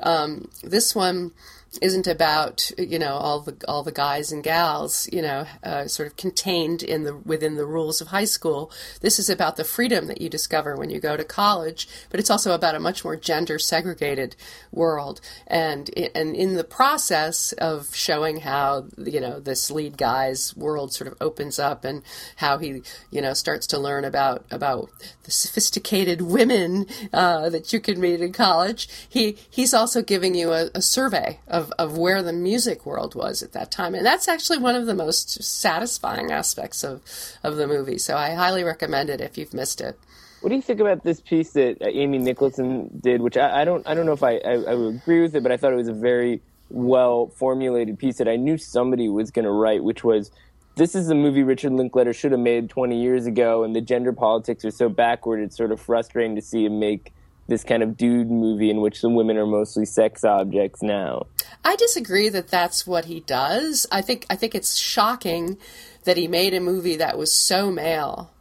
um, 0.00 0.48
this 0.62 0.94
one 0.94 1.32
isn't 1.78 2.06
about 2.06 2.70
you 2.78 2.98
know 2.98 3.14
all 3.14 3.40
the 3.40 3.56
all 3.68 3.82
the 3.82 3.92
guys 3.92 4.32
and 4.32 4.42
gals 4.42 5.08
you 5.12 5.22
know 5.22 5.46
uh, 5.62 5.86
sort 5.86 6.06
of 6.06 6.16
contained 6.16 6.82
in 6.82 7.04
the 7.04 7.16
within 7.16 7.56
the 7.56 7.66
rules 7.66 8.00
of 8.00 8.08
high 8.08 8.24
school. 8.24 8.70
This 9.00 9.18
is 9.18 9.28
about 9.28 9.56
the 9.56 9.64
freedom 9.64 10.06
that 10.06 10.20
you 10.20 10.28
discover 10.28 10.76
when 10.76 10.90
you 10.90 11.00
go 11.00 11.16
to 11.16 11.24
college, 11.24 11.88
but 12.10 12.20
it's 12.20 12.30
also 12.30 12.52
about 12.52 12.74
a 12.74 12.80
much 12.80 13.04
more 13.04 13.16
gender 13.16 13.58
segregated 13.58 14.36
world. 14.72 15.20
And 15.46 15.90
and 16.14 16.34
in 16.34 16.54
the 16.54 16.64
process 16.64 17.52
of 17.52 17.94
showing 17.94 18.40
how 18.40 18.86
you 18.98 19.20
know 19.20 19.40
this 19.40 19.70
lead 19.70 19.96
guy's 19.96 20.56
world 20.56 20.92
sort 20.92 21.08
of 21.10 21.16
opens 21.20 21.58
up 21.58 21.84
and 21.84 22.02
how 22.36 22.58
he 22.58 22.82
you 23.10 23.20
know 23.20 23.34
starts 23.34 23.66
to 23.68 23.78
learn 23.78 24.04
about 24.04 24.44
about 24.50 24.90
the 25.24 25.30
sophisticated 25.30 26.22
women 26.22 26.86
uh, 27.12 27.48
that 27.50 27.72
you 27.72 27.80
can 27.80 28.00
meet 28.00 28.20
in 28.20 28.32
college. 28.32 28.88
He 29.08 29.36
he's 29.50 29.74
also 29.74 30.02
giving 30.02 30.34
you 30.34 30.52
a, 30.52 30.70
a 30.74 30.82
survey 30.82 31.40
of, 31.46 31.65
of 31.72 31.96
where 31.98 32.22
the 32.22 32.32
music 32.32 32.86
world 32.86 33.14
was 33.14 33.42
at 33.42 33.52
that 33.52 33.70
time, 33.70 33.94
and 33.94 34.04
that's 34.04 34.28
actually 34.28 34.58
one 34.58 34.74
of 34.74 34.86
the 34.86 34.94
most 34.94 35.42
satisfying 35.42 36.30
aspects 36.30 36.84
of 36.84 37.02
of 37.42 37.56
the 37.56 37.66
movie. 37.66 37.98
So 37.98 38.16
I 38.16 38.34
highly 38.34 38.64
recommend 38.64 39.10
it 39.10 39.20
if 39.20 39.36
you've 39.38 39.54
missed 39.54 39.80
it. 39.80 39.98
What 40.40 40.50
do 40.50 40.56
you 40.56 40.62
think 40.62 40.80
about 40.80 41.02
this 41.02 41.20
piece 41.20 41.52
that 41.52 41.78
Amy 41.80 42.18
Nicholson 42.18 42.90
did? 43.00 43.20
Which 43.20 43.36
I, 43.36 43.62
I 43.62 43.64
don't, 43.64 43.86
I 43.86 43.94
don't 43.94 44.06
know 44.06 44.12
if 44.12 44.22
I, 44.22 44.36
I, 44.36 44.52
I 44.52 44.74
would 44.74 44.94
agree 44.96 45.22
with 45.22 45.34
it, 45.34 45.42
but 45.42 45.50
I 45.50 45.56
thought 45.56 45.72
it 45.72 45.76
was 45.76 45.88
a 45.88 45.94
very 45.94 46.40
well 46.68 47.28
formulated 47.28 47.98
piece 47.98 48.18
that 48.18 48.28
I 48.28 48.36
knew 48.36 48.58
somebody 48.58 49.08
was 49.08 49.30
going 49.30 49.44
to 49.46 49.50
write. 49.50 49.82
Which 49.82 50.04
was, 50.04 50.30
this 50.76 50.94
is 50.94 51.08
the 51.08 51.14
movie 51.14 51.42
Richard 51.42 51.72
Linklater 51.72 52.12
should 52.12 52.32
have 52.32 52.40
made 52.40 52.68
20 52.68 53.00
years 53.00 53.26
ago, 53.26 53.64
and 53.64 53.74
the 53.74 53.80
gender 53.80 54.12
politics 54.12 54.64
are 54.64 54.70
so 54.70 54.88
backward. 54.88 55.40
It's 55.40 55.56
sort 55.56 55.72
of 55.72 55.80
frustrating 55.80 56.36
to 56.36 56.42
see 56.42 56.64
him 56.66 56.78
make 56.78 57.12
this 57.48 57.64
kind 57.64 57.82
of 57.82 57.96
dude 57.96 58.30
movie 58.30 58.70
in 58.70 58.80
which 58.80 59.00
the 59.00 59.08
women 59.08 59.36
are 59.36 59.46
mostly 59.46 59.84
sex 59.84 60.24
objects 60.24 60.82
now. 60.82 61.26
I 61.64 61.76
disagree 61.76 62.28
that 62.28 62.48
that's 62.48 62.86
what 62.86 63.06
he 63.06 63.20
does. 63.20 63.86
I 63.90 64.02
think 64.02 64.26
I 64.30 64.36
think 64.36 64.54
it's 64.54 64.76
shocking 64.76 65.58
that 66.04 66.16
he 66.16 66.28
made 66.28 66.54
a 66.54 66.60
movie 66.60 66.96
that 66.96 67.18
was 67.18 67.32
so 67.32 67.70
male. 67.70 68.32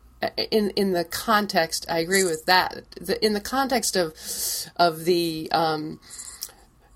In 0.50 0.72
in 0.72 0.94
the 0.94 1.04
context, 1.04 1.86
I 1.90 2.00
agree 2.00 2.24
with 2.24 2.46
that. 2.46 2.84
The, 3.00 3.24
in 3.24 3.34
the 3.34 3.42
context 3.42 3.96
of 3.96 4.14
of 4.76 5.06
the 5.06 5.50
um, 5.52 6.00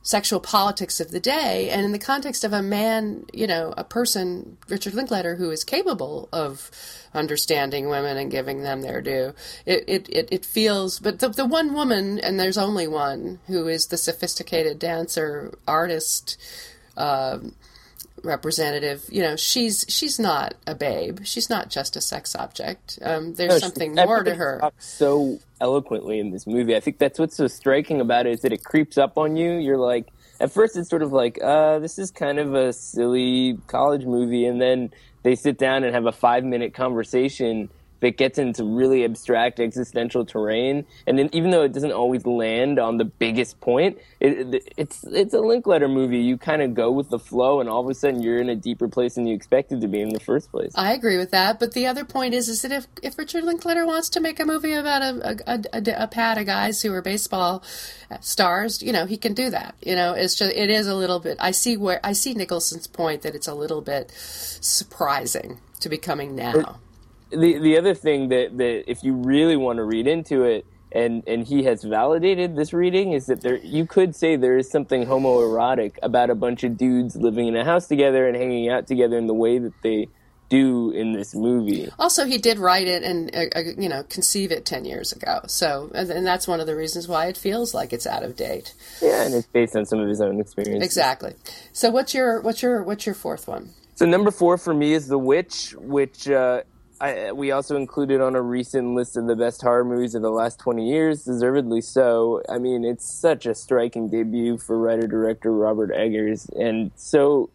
sexual 0.09 0.39
politics 0.39 0.99
of 0.99 1.11
the 1.11 1.19
day, 1.19 1.69
and 1.69 1.85
in 1.85 1.91
the 1.91 1.99
context 1.99 2.43
of 2.43 2.51
a 2.51 2.63
man, 2.63 3.25
you 3.31 3.45
know, 3.45 3.75
a 3.77 3.83
person, 3.83 4.57
Richard 4.67 4.95
Linklater, 4.95 5.35
who 5.35 5.51
is 5.51 5.63
capable 5.63 6.27
of 6.33 6.71
understanding 7.13 7.89
women 7.89 8.17
and 8.17 8.31
giving 8.31 8.63
them 8.63 8.81
their 8.81 9.01
due. 9.01 9.35
It 9.67 9.83
it, 9.87 10.09
it, 10.09 10.27
it 10.31 10.45
feels, 10.45 10.97
but 10.97 11.19
the, 11.19 11.29
the 11.29 11.45
one 11.45 11.75
woman, 11.75 12.17
and 12.17 12.39
there's 12.39 12.57
only 12.57 12.87
one, 12.87 13.37
who 13.45 13.67
is 13.67 13.85
the 13.85 13.97
sophisticated 13.97 14.79
dancer, 14.79 15.53
artist, 15.67 16.37
um 16.97 17.53
representative. 18.23 19.03
You 19.09 19.21
know, 19.21 19.35
she's 19.35 19.85
she's 19.87 20.19
not 20.19 20.55
a 20.67 20.75
babe. 20.75 21.19
She's 21.23 21.49
not 21.49 21.69
just 21.69 21.95
a 21.95 22.01
sex 22.01 22.35
object. 22.35 22.99
Um, 23.01 23.33
there's 23.35 23.49
No, 23.49 23.55
she- 23.55 23.61
something 23.61 23.95
more 23.95 24.23
to 24.23 24.35
her. 24.35 24.71
so 24.79 25.39
eloquently 25.61 26.19
in 26.19 26.31
this 26.31 26.45
movie. 26.47 26.75
I 26.75 26.79
think 26.79 26.97
that's 26.97 27.19
what's 27.19 27.35
so 27.35 27.47
striking 27.47 28.01
about 28.01 28.25
it 28.27 28.33
is 28.33 28.41
that 28.41 28.53
it 28.53 28.63
creeps 28.63 28.97
up 28.97 29.17
on 29.17 29.35
you. 29.35 29.53
You're 29.53 29.77
like, 29.77 30.07
at 30.39 30.51
first 30.51 30.77
it's 30.77 30.89
sort 30.89 31.01
of 31.01 31.11
like, 31.11 31.39
uh, 31.43 31.79
this 31.79 31.99
is 31.99 32.11
kind 32.11 32.39
of 32.39 32.53
a 32.53 32.71
silly 32.73 33.57
college 33.67 34.05
movie, 34.05 34.45
and 34.45 34.61
then 34.61 34.91
they 35.23 35.35
sit 35.35 35.57
down 35.57 35.83
and 35.83 35.93
have 35.93 36.05
a 36.05 36.11
five 36.13 36.43
minute 36.43 36.73
conversation 36.73 37.69
that 38.01 38.17
gets 38.17 38.37
into 38.37 38.63
really 38.63 39.03
abstract 39.03 39.59
existential 39.59 40.25
terrain. 40.25 40.85
And 41.07 41.17
then 41.17 41.29
even 41.33 41.51
though 41.51 41.63
it 41.63 41.73
doesn't 41.73 41.91
always 41.91 42.25
land 42.25 42.79
on 42.79 42.97
the 42.97 43.05
biggest 43.05 43.59
point, 43.59 43.97
it, 44.19 44.53
it, 44.53 44.73
it's 44.77 45.03
it's 45.03 45.33
a 45.33 45.39
Linklater 45.39 45.87
movie. 45.87 46.19
You 46.19 46.37
kind 46.37 46.61
of 46.61 46.73
go 46.73 46.91
with 46.91 47.09
the 47.09 47.19
flow, 47.19 47.59
and 47.59 47.69
all 47.69 47.81
of 47.81 47.89
a 47.89 47.93
sudden 47.93 48.21
you're 48.21 48.39
in 48.39 48.49
a 48.49 48.55
deeper 48.55 48.87
place 48.87 49.15
than 49.15 49.27
you 49.27 49.35
expected 49.35 49.81
to 49.81 49.87
be 49.87 50.01
in 50.01 50.09
the 50.09 50.19
first 50.19 50.51
place. 50.51 50.71
I 50.75 50.93
agree 50.93 51.17
with 51.17 51.31
that, 51.31 51.59
but 51.59 51.73
the 51.73 51.87
other 51.87 52.05
point 52.05 52.33
is, 52.33 52.49
is 52.49 52.61
that 52.61 52.71
if, 52.71 52.87
if 53.03 53.17
Richard 53.17 53.43
Linklater 53.43 53.85
wants 53.85 54.09
to 54.09 54.19
make 54.19 54.39
a 54.39 54.45
movie 54.45 54.73
about 54.73 55.01
a, 55.01 55.39
a, 55.47 55.63
a, 55.73 56.03
a 56.03 56.07
pad 56.07 56.37
of 56.37 56.45
guys 56.45 56.81
who 56.81 56.93
are 56.93 57.01
baseball 57.01 57.63
stars, 58.21 58.81
you 58.81 58.91
know, 58.91 59.05
he 59.05 59.17
can 59.17 59.33
do 59.33 59.49
that. 59.49 59.75
You 59.81 59.95
know, 59.95 60.13
it's 60.13 60.35
just 60.35 60.53
it 60.55 60.69
is 60.69 60.87
a 60.87 60.95
little 60.95 61.19
bit. 61.19 61.37
I 61.39 61.51
see 61.51 61.77
where 61.77 61.99
I 62.03 62.13
see 62.13 62.33
Nicholson's 62.33 62.87
point 62.87 63.21
that 63.23 63.35
it's 63.35 63.47
a 63.47 63.53
little 63.53 63.81
bit 63.81 64.11
surprising 64.11 65.59
to 65.79 65.89
be 65.89 65.97
coming 65.97 66.35
now. 66.35 66.79
The 67.29 67.59
the 67.59 67.77
other 67.77 67.93
thing 67.93 68.29
that 68.29 68.57
that 68.57 68.89
if 68.89 69.03
you 69.03 69.13
really 69.13 69.55
want 69.55 69.77
to 69.77 69.83
read 69.83 70.07
into 70.07 70.43
it 70.43 70.65
and 70.91 71.23
and 71.27 71.47
he 71.47 71.63
has 71.63 71.83
validated 71.83 72.55
this 72.55 72.73
reading 72.73 73.13
is 73.13 73.27
that 73.27 73.41
there 73.41 73.57
you 73.57 73.85
could 73.85 74.15
say 74.15 74.35
there 74.35 74.57
is 74.57 74.69
something 74.69 75.05
homoerotic 75.05 75.97
about 76.01 76.29
a 76.29 76.35
bunch 76.35 76.63
of 76.63 76.77
dudes 76.77 77.15
living 77.15 77.47
in 77.47 77.55
a 77.55 77.63
house 77.63 77.87
together 77.87 78.27
and 78.27 78.35
hanging 78.35 78.69
out 78.69 78.87
together 78.87 79.17
in 79.17 79.27
the 79.27 79.33
way 79.33 79.59
that 79.59 79.73
they 79.83 80.07
do 80.49 80.89
in 80.89 81.13
this 81.13 81.35
movie. 81.35 81.89
Also, 81.99 82.25
he 82.25 82.39
did 82.39 82.57
write 82.57 82.87
it 82.87 83.03
and 83.03 83.29
uh, 83.35 83.45
uh, 83.55 83.61
you 83.77 83.87
know 83.87 84.03
conceive 84.09 84.51
it 84.51 84.65
ten 84.65 84.83
years 84.83 85.11
ago. 85.11 85.41
So, 85.45 85.91
and, 85.93 86.09
and 86.09 86.25
that's 86.25 86.47
one 86.47 86.59
of 86.59 86.65
the 86.65 86.75
reasons 86.75 87.07
why 87.07 87.27
it 87.27 87.37
feels 87.37 87.75
like 87.75 87.93
it's 87.93 88.07
out 88.07 88.23
of 88.23 88.35
date. 88.35 88.73
Yeah, 88.99 89.25
and 89.25 89.35
it's 89.35 89.45
based 89.45 89.75
on 89.75 89.85
some 89.85 89.99
of 89.99 90.09
his 90.09 90.19
own 90.19 90.39
experience. 90.39 90.83
Exactly. 90.83 91.35
So, 91.71 91.91
what's 91.91 92.15
your 92.15 92.41
what's 92.41 92.63
your 92.63 92.81
what's 92.81 93.05
your 93.05 93.13
fourth 93.13 93.47
one? 93.47 93.69
So 93.99 94.05
number 94.05 94.31
four 94.31 94.57
for 94.57 94.73
me 94.73 94.93
is 94.93 95.07
The 95.07 95.17
Witch, 95.17 95.75
which 95.77 96.29
uh, 96.29 96.61
I, 97.01 97.31
we 97.31 97.51
also 97.51 97.77
included 97.77 98.19
on 98.19 98.35
a 98.35 98.41
recent 98.41 98.93
list 98.93 99.15
of 99.15 99.25
the 99.27 99.35
best 99.35 99.61
horror 99.61 99.85
movies 99.85 100.15
of 100.15 100.21
the 100.21 100.31
last 100.31 100.59
20 100.59 100.89
years, 100.89 101.23
deservedly 101.23 101.81
so. 101.81 102.41
I 102.49 102.57
mean, 102.57 102.83
it's 102.83 103.05
such 103.05 103.45
a 103.45 103.55
striking 103.55 104.09
debut 104.09 104.57
for 104.57 104.77
writer-director 104.77 105.51
Robert 105.51 105.91
Eggers, 105.91 106.49
and 106.57 106.91
so 106.95 107.49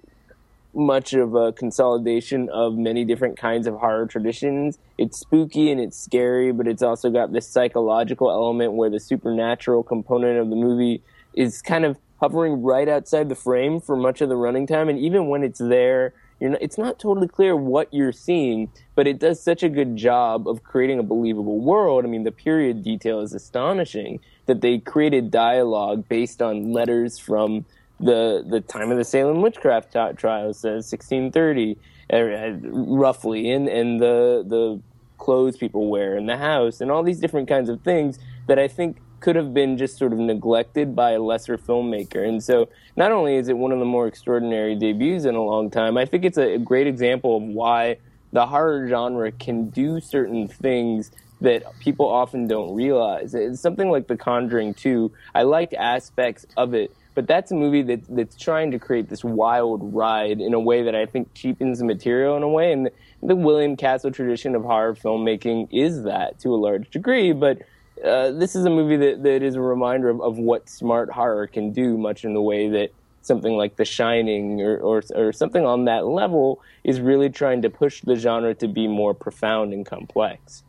much 0.73 1.13
of 1.13 1.35
a 1.35 1.53
consolidation 1.53 2.49
of 2.49 2.77
many 2.77 3.05
different 3.05 3.39
kinds 3.39 3.67
of 3.67 3.75
horror 3.75 4.07
traditions. 4.07 4.79
It's 4.99 5.19
spooky 5.19 5.71
and 5.71 5.81
it's 5.81 5.97
scary, 5.97 6.51
but 6.51 6.67
it's 6.67 6.83
also 6.83 7.11
got 7.11 7.33
this 7.33 7.47
psychological 7.47 8.31
element 8.31 8.73
where 8.73 8.91
the 8.91 8.99
supernatural 8.99 9.83
component 9.83 10.39
of 10.39 10.49
the 10.49 10.57
movie 10.57 11.03
is 11.35 11.61
kind 11.63 11.85
of 11.85 11.99
hovering 12.19 12.63
right 12.63 12.89
outside 12.89 13.29
the 13.29 13.35
frame 13.35 13.81
for 13.81 13.95
much 13.95 14.21
of 14.21 14.31
the 14.31 14.37
running 14.37 14.67
time, 14.67 14.89
and 14.89 14.99
even 14.99 15.29
when 15.29 15.45
it's 15.45 15.59
there, 15.59 16.15
not, 16.51 16.63
it's 16.63 16.79
not 16.79 16.99
totally 16.99 17.29
clear 17.29 17.57
what 17.57 17.93
you're 17.93 18.13
seeing, 18.13 18.71
but 18.95 19.07
it 19.07 19.19
does 19.19 19.43
such 19.43 19.63
a 19.63 19.69
good 19.69 19.97
job 19.97 20.49
of 20.49 20.63
creating 20.63 20.99
a 20.99 21.03
believable 21.03 21.61
world. 21.61 22.05
I 22.05 22.09
mean, 22.09 22.25
the 22.25 22.33
period 22.33 22.83
detail 22.83 23.21
is 23.21 23.33
astonishing 23.35 24.21
that 24.47 24.61
they 24.61 24.79
created 24.79 25.31
dialogue 25.31 26.09
based 26.09 26.43
on 26.43 26.73
letters 26.73 27.19
from 27.19 27.65
the 28.01 28.45
the 28.47 28.61
time 28.61 28.91
of 28.91 28.99
the 28.99 29.05
Salem 29.05 29.41
witchcraft 29.41 29.93
trials, 29.93 30.65
uh, 30.65 30.83
1630, 30.83 31.79
uh, 32.13 32.53
roughly, 32.63 33.51
and 33.51 33.69
and 33.69 34.01
the 34.01 34.45
the 34.47 34.81
clothes 35.19 35.57
people 35.57 35.89
wear 35.89 36.17
in 36.17 36.27
the 36.27 36.37
house, 36.37 36.81
and 36.81 36.91
all 36.91 37.03
these 37.03 37.21
different 37.21 37.49
kinds 37.49 37.69
of 37.69 37.81
things 37.83 38.19
that 38.47 38.59
I 38.59 38.69
think 38.69 38.99
could 39.25 39.37
have 39.37 39.55
been 39.55 39.79
just 39.79 39.97
sort 39.97 40.13
of 40.13 40.19
neglected 40.19 40.95
by 40.95 41.13
a 41.13 41.19
lesser 41.19 41.57
filmmaker. 41.57 42.29
And 42.29 42.45
so, 42.45 42.69
not 42.95 43.11
only 43.11 43.37
is 43.37 43.49
it 43.49 43.57
one 43.57 43.73
of 43.73 43.79
the 43.79 43.87
more 43.87 44.07
extraordinary 44.07 44.77
debuts 44.77 45.25
in 45.25 45.35
a 45.35 45.43
long 45.43 45.71
time, 45.71 45.97
I 45.97 46.05
think 46.05 46.27
it's 46.27 46.37
a, 46.37 46.59
great 46.59 46.87
example 46.87 47.39
of 47.39 47.43
why 47.43 47.97
the 48.35 48.45
horror 48.45 48.87
genre 48.87 49.33
can 49.33 49.71
do 49.71 49.99
certain 49.99 50.47
things 50.47 51.11
that 51.41 51.63
people 51.81 52.07
often 52.07 52.47
don't 52.47 52.75
realize. 52.75 53.35
It's 53.35 53.63
something 53.63 53.91
like 53.91 54.09
The 54.09 54.17
Conjuring 54.19 54.75
2. 54.75 55.11
I 55.35 55.45
liked 55.45 55.73
aspects 55.73 56.45
of 56.59 56.75
it, 56.75 56.95
but 57.15 57.27
that's 57.27 57.51
a 57.51 57.55
movie 57.55 57.81
that 57.81 58.03
that's 58.11 58.37
trying 58.37 58.73
to 58.73 58.79
create 58.79 59.09
this 59.09 59.25
wild 59.25 59.95
ride 59.95 60.39
in 60.39 60.53
a 60.53 60.61
way 60.61 60.83
that 60.83 60.95
I 60.95 61.07
think 61.07 61.33
cheapens 61.33 61.79
the 61.79 61.87
material 61.87 62.37
in 62.37 62.43
a 62.43 62.49
way. 62.49 62.73
And 62.73 62.87
the, 62.87 62.93
the 63.23 63.37
William 63.37 63.75
Castle 63.75 64.11
tradition 64.11 64.55
of 64.55 64.65
horror 64.65 64.95
filmmaking 64.95 65.69
is 65.71 66.03
that 66.03 66.39
to 66.41 66.51
a 66.51 66.57
large 66.57 66.91
degree, 66.91 67.33
but 67.33 67.63
uh, 68.03 68.31
this 68.31 68.57
is 68.57 68.65
a 68.65 68.71
movie 68.71 68.97
that, 68.97 69.23
that 69.23 69.43
is 69.43 69.55
a 69.55 69.61
reminder 69.61 70.09
of, 70.09 70.21
of 70.21 70.39
what 70.39 70.69
smart 70.69 71.11
horror 71.11 71.47
can 71.47 71.73
do, 71.73 71.97
much 71.97 72.25
in 72.25 72.35
the 72.35 72.43
way 72.43 72.69
that 72.69 72.91
something 73.23 73.57
like 73.57 73.77
The 73.77 73.85
Shining 73.85 74.61
or, 74.61 74.79
or, 74.79 75.03
or 75.15 75.33
something 75.33 75.65
on 75.65 75.85
that 75.87 76.07
level 76.07 76.61
is 76.83 77.01
really 77.01 77.31
trying 77.31 77.63
to 77.63 77.71
push 77.71 78.01
the 78.03 78.17
genre 78.17 78.55
to 78.57 78.69
be 78.69 78.87
more 78.87 79.15
profound 79.15 79.73
and 79.73 79.87
complex. 79.87 80.63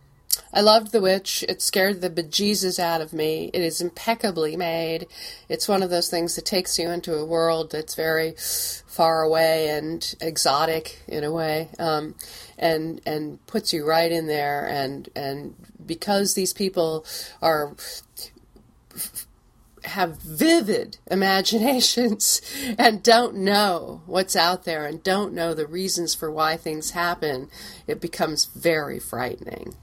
I 0.54 0.62
loved 0.62 0.92
The 0.92 1.02
Witch. 1.02 1.44
It 1.48 1.62
scared 1.62 2.02
the 2.02 2.10
bejesus 2.10 2.80
out 2.80 3.02
of 3.02 3.14
me. 3.14 3.50
It 3.54 3.62
is 3.62 3.82
impeccably 3.82 4.56
made. 4.56 5.08
It's 5.50 5.68
one 5.68 5.84
of 5.84 5.90
those 5.90 6.10
things 6.10 6.36
that 6.36 6.46
takes 6.46 6.80
you 6.80 6.90
into 6.90 7.16
a 7.16 7.26
world 7.26 7.72
that's 7.72 7.96
very 7.96 8.36
far 8.38 9.22
away 9.24 9.70
and 9.70 10.16
exotic 10.22 11.02
in 11.08 11.24
a 11.24 11.32
way, 11.32 11.70
um, 11.80 12.16
and 12.58 13.02
and 13.06 13.46
puts 13.48 13.74
you 13.74 13.86
right 13.86 14.12
in 14.12 14.28
there. 14.28 14.66
And 14.68 15.10
and 15.16 15.56
because 15.86 16.34
these 16.34 16.54
people 16.54 17.06
are 17.42 17.76
have 19.84 20.18
vivid 20.22 20.98
imaginations 21.12 22.42
and 22.78 23.04
don't 23.04 23.36
know 23.36 24.02
what's 24.06 24.36
out 24.36 24.64
there 24.64 24.86
and 24.86 25.04
don't 25.04 25.34
know 25.34 25.54
the 25.54 25.68
reasons 25.68 26.16
for 26.16 26.32
why 26.32 26.58
things 26.58 26.92
happen, 26.92 27.50
it 27.88 28.02
becomes 28.02 28.46
very 28.46 29.00
frightening. 29.00 29.76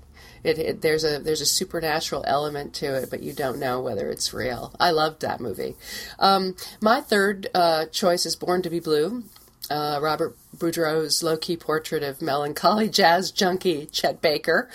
It, 0.45 0.59
it, 0.59 0.83
there's 0.83 1.05
a 1.05 1.19
there's 1.19 1.41
a 1.41 1.47
supernatural 1.47 2.25
element 2.27 2.75
to 2.75 2.95
it, 2.95 3.11
but 3.11 3.23
you 3.23 3.33
don't 3.33 3.59
know 3.59 3.81
whether 3.81 4.11
it's 4.11 4.35
real. 4.35 4.75
I 4.79 4.91
loved 4.91 5.23
that 5.23 5.41
movie. 5.41 5.77
Um, 6.19 6.57
my 6.81 7.01
third 7.01 7.49
uh, 7.55 7.87
choice 7.87 8.27
is 8.27 8.37
Born 8.37 8.63
to 8.63 8.71
Be 8.71 8.81
Blue. 8.81 9.25
Uh, 9.71 10.01
Robert 10.03 10.37
Budreau's 10.55 11.23
low-key 11.23 11.57
portrait 11.57 12.03
of 12.03 12.21
melancholy 12.21 12.89
jazz 12.91 13.31
junkie 13.31 13.87
Chet 13.87 14.21
Baker, 14.21 14.69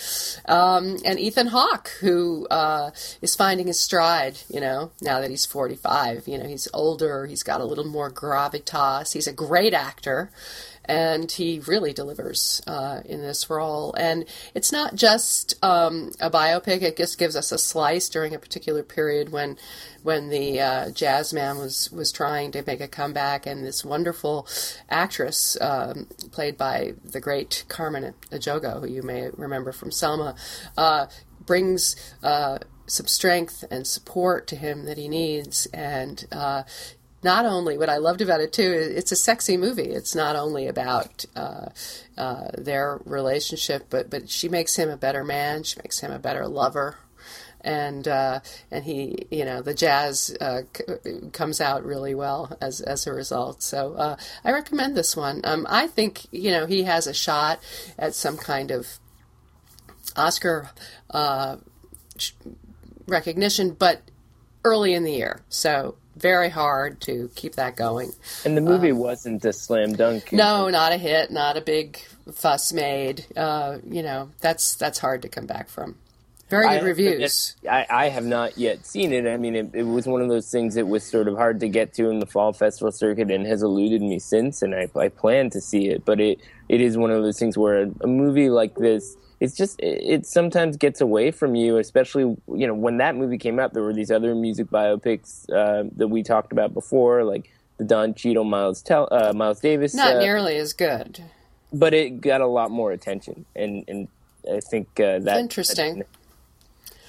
um, 0.45 0.97
and 1.05 1.19
Ethan 1.19 1.47
Hawke, 1.47 1.91
who 1.99 2.47
uh, 2.47 2.91
is 3.21 3.35
finding 3.35 3.67
his 3.67 3.79
stride. 3.79 4.39
You 4.49 4.61
know, 4.61 4.91
now 5.01 5.19
that 5.19 5.29
he's 5.29 5.45
45, 5.45 6.27
you 6.27 6.37
know 6.37 6.47
he's 6.47 6.67
older, 6.73 7.25
he's 7.25 7.43
got 7.43 7.61
a 7.61 7.65
little 7.65 7.85
more 7.85 8.09
gravitas. 8.09 9.13
He's 9.13 9.27
a 9.27 9.33
great 9.33 9.73
actor, 9.73 10.31
and 10.87 11.31
he 11.31 11.59
really 11.59 11.93
delivers 11.93 12.61
uh, 12.67 13.01
in 13.05 13.21
this 13.21 13.49
role. 13.49 13.93
And 13.93 14.25
it's 14.53 14.71
not 14.71 14.95
just 14.95 15.55
um, 15.63 16.11
a 16.19 16.29
biopic; 16.29 16.81
it 16.81 16.97
just 16.97 17.17
gives 17.17 17.35
us 17.35 17.51
a 17.51 17.57
slice 17.57 18.09
during 18.09 18.33
a 18.33 18.39
particular 18.39 18.83
period 18.83 19.31
when 19.31 19.57
when 20.03 20.29
the 20.29 20.61
uh, 20.61 20.91
jazz 20.91 21.33
man 21.33 21.57
was 21.57 21.91
was 21.91 22.11
trying 22.11 22.51
to 22.51 22.63
make 22.65 22.81
a 22.81 22.87
comeback, 22.87 23.45
and 23.45 23.65
this 23.65 23.83
wonderful 23.83 24.47
actress 24.89 25.57
um, 25.61 26.07
played 26.31 26.57
by 26.57 26.93
the 27.03 27.19
great 27.19 27.65
Carmen 27.67 28.13
Ejogo, 28.31 28.81
who 28.81 28.87
you 28.87 29.03
may 29.03 29.29
remember 29.29 29.71
from 29.71 29.91
Selma, 29.91 30.35
uh, 30.77 31.07
brings. 31.45 31.95
Uh, 32.23 32.59
some 32.89 33.05
strength 33.05 33.65
and 33.69 33.85
support 33.85 34.47
to 34.47 34.55
him 34.55 34.85
that 34.85 34.97
he 34.97 35.09
needs, 35.09 35.65
and 35.73 36.25
uh, 36.31 36.63
not 37.23 37.45
only 37.45 37.77
what 37.77 37.89
I 37.89 37.97
loved 37.97 38.21
about 38.21 38.41
it 38.41 38.53
too, 38.53 38.71
it's 38.95 39.11
a 39.11 39.15
sexy 39.15 39.57
movie. 39.57 39.89
It's 39.89 40.15
not 40.15 40.35
only 40.35 40.67
about 40.67 41.25
uh, 41.35 41.69
uh, 42.17 42.49
their 42.57 42.99
relationship, 43.05 43.87
but 43.89 44.09
but 44.09 44.29
she 44.29 44.49
makes 44.49 44.75
him 44.75 44.89
a 44.89 44.97
better 44.97 45.23
man. 45.23 45.63
She 45.63 45.79
makes 45.81 45.99
him 45.99 46.11
a 46.11 46.19
better 46.19 46.47
lover, 46.47 46.97
and 47.61 48.07
uh, 48.07 48.41
and 48.69 48.83
he, 48.83 49.27
you 49.31 49.45
know, 49.45 49.61
the 49.61 49.73
jazz 49.73 50.35
uh, 50.39 50.61
c- 50.75 51.29
comes 51.33 51.59
out 51.59 51.83
really 51.83 52.13
well 52.13 52.55
as 52.61 52.81
as 52.81 53.07
a 53.07 53.13
result. 53.13 53.63
So 53.63 53.93
uh, 53.93 54.17
I 54.43 54.51
recommend 54.51 54.95
this 54.95 55.17
one. 55.17 55.41
Um, 55.43 55.65
I 55.69 55.87
think 55.87 56.27
you 56.31 56.51
know 56.51 56.67
he 56.67 56.83
has 56.83 57.07
a 57.07 57.13
shot 57.13 57.59
at 57.97 58.13
some 58.13 58.37
kind 58.37 58.69
of 58.69 58.99
Oscar 60.15 60.69
uh, 61.09 61.57
recognition, 63.07 63.71
but 63.71 64.01
early 64.63 64.93
in 64.93 65.03
the 65.03 65.13
year. 65.13 65.41
So 65.49 65.95
very 66.19 66.49
hard 66.49 67.01
to 67.01 67.29
keep 67.35 67.55
that 67.55 67.75
going. 67.75 68.11
And 68.45 68.57
the 68.57 68.61
movie 68.61 68.91
wasn't 68.91 69.43
a 69.45 69.53
slam 69.53 69.93
dunk. 69.93 70.31
No, 70.31 70.69
not 70.69 70.91
a 70.91 70.97
hit, 70.97 71.31
not 71.31 71.57
a 71.57 71.61
big 71.61 71.99
fuss 72.33 72.73
made. 72.73 73.25
Uh, 73.35 73.77
you 73.89 74.03
know, 74.03 74.29
that's 74.41 74.75
that's 74.75 74.99
hard 74.99 75.21
to 75.23 75.29
come 75.29 75.45
back 75.45 75.69
from. 75.69 75.95
Very 76.49 76.65
good 76.67 76.79
to 76.79 76.85
reviews. 76.85 77.55
I, 77.69 77.85
I 77.89 78.09
have 78.09 78.25
not 78.25 78.57
yet 78.57 78.85
seen 78.85 79.11
it. 79.11 79.27
I 79.27 79.35
mean, 79.37 79.55
it, 79.55 79.69
it 79.73 79.83
was 79.83 80.05
one 80.07 80.21
of 80.21 80.29
those 80.29 80.49
things 80.49 80.75
that 80.75 80.87
was 80.87 81.03
sort 81.03 81.27
of 81.27 81.35
hard 81.35 81.59
to 81.59 81.67
get 81.67 81.93
to 81.95 82.09
in 82.09 82.19
the 82.19 82.25
fall 82.25 82.53
festival 82.53 82.91
circuit 82.91 83.29
and 83.31 83.45
has 83.45 83.61
eluded 83.63 84.01
me 84.01 84.19
since. 84.19 84.61
And 84.61 84.73
I, 84.73 84.89
I 84.95 85.09
plan 85.09 85.49
to 85.51 85.59
see 85.61 85.89
it, 85.89 86.05
but 86.05 86.19
it, 86.21 86.39
it 86.69 86.79
is 86.79 86.97
one 86.97 87.11
of 87.11 87.21
those 87.21 87.37
things 87.37 87.57
where 87.57 87.83
a, 87.83 87.91
a 88.01 88.07
movie 88.07 88.49
like 88.49 88.75
this, 88.75 89.17
it's 89.41 89.55
just 89.57 89.79
it, 89.81 90.01
it 90.03 90.25
sometimes 90.25 90.77
gets 90.77 91.01
away 91.01 91.31
from 91.31 91.53
you. 91.55 91.77
Especially 91.77 92.23
you 92.23 92.67
know 92.67 92.73
when 92.73 92.97
that 92.97 93.15
movie 93.15 93.37
came 93.37 93.59
out, 93.59 93.73
there 93.73 93.83
were 93.83 93.93
these 93.93 94.09
other 94.09 94.33
music 94.33 94.67
biopics 94.67 95.49
uh, 95.51 95.89
that 95.97 96.07
we 96.07 96.23
talked 96.23 96.51
about 96.53 96.73
before, 96.73 97.23
like 97.25 97.51
the 97.77 97.83
Don 97.83 98.13
Cheadle, 98.13 98.45
Miles 98.45 98.81
Tel- 98.81 99.09
uh, 99.11 99.33
Miles 99.33 99.59
Davis. 99.59 99.93
Not 99.93 100.15
uh, 100.15 100.19
nearly 100.19 100.55
as 100.55 100.71
good. 100.73 101.23
but 101.73 101.93
it 101.93 102.21
got 102.21 102.39
a 102.41 102.47
lot 102.47 102.71
more 102.71 102.91
attention, 102.93 103.45
and 103.55 103.83
and 103.87 104.07
I 104.51 104.61
think 104.61 104.87
uh, 104.99 105.19
that 105.19 105.39
Interesting. 105.39 106.03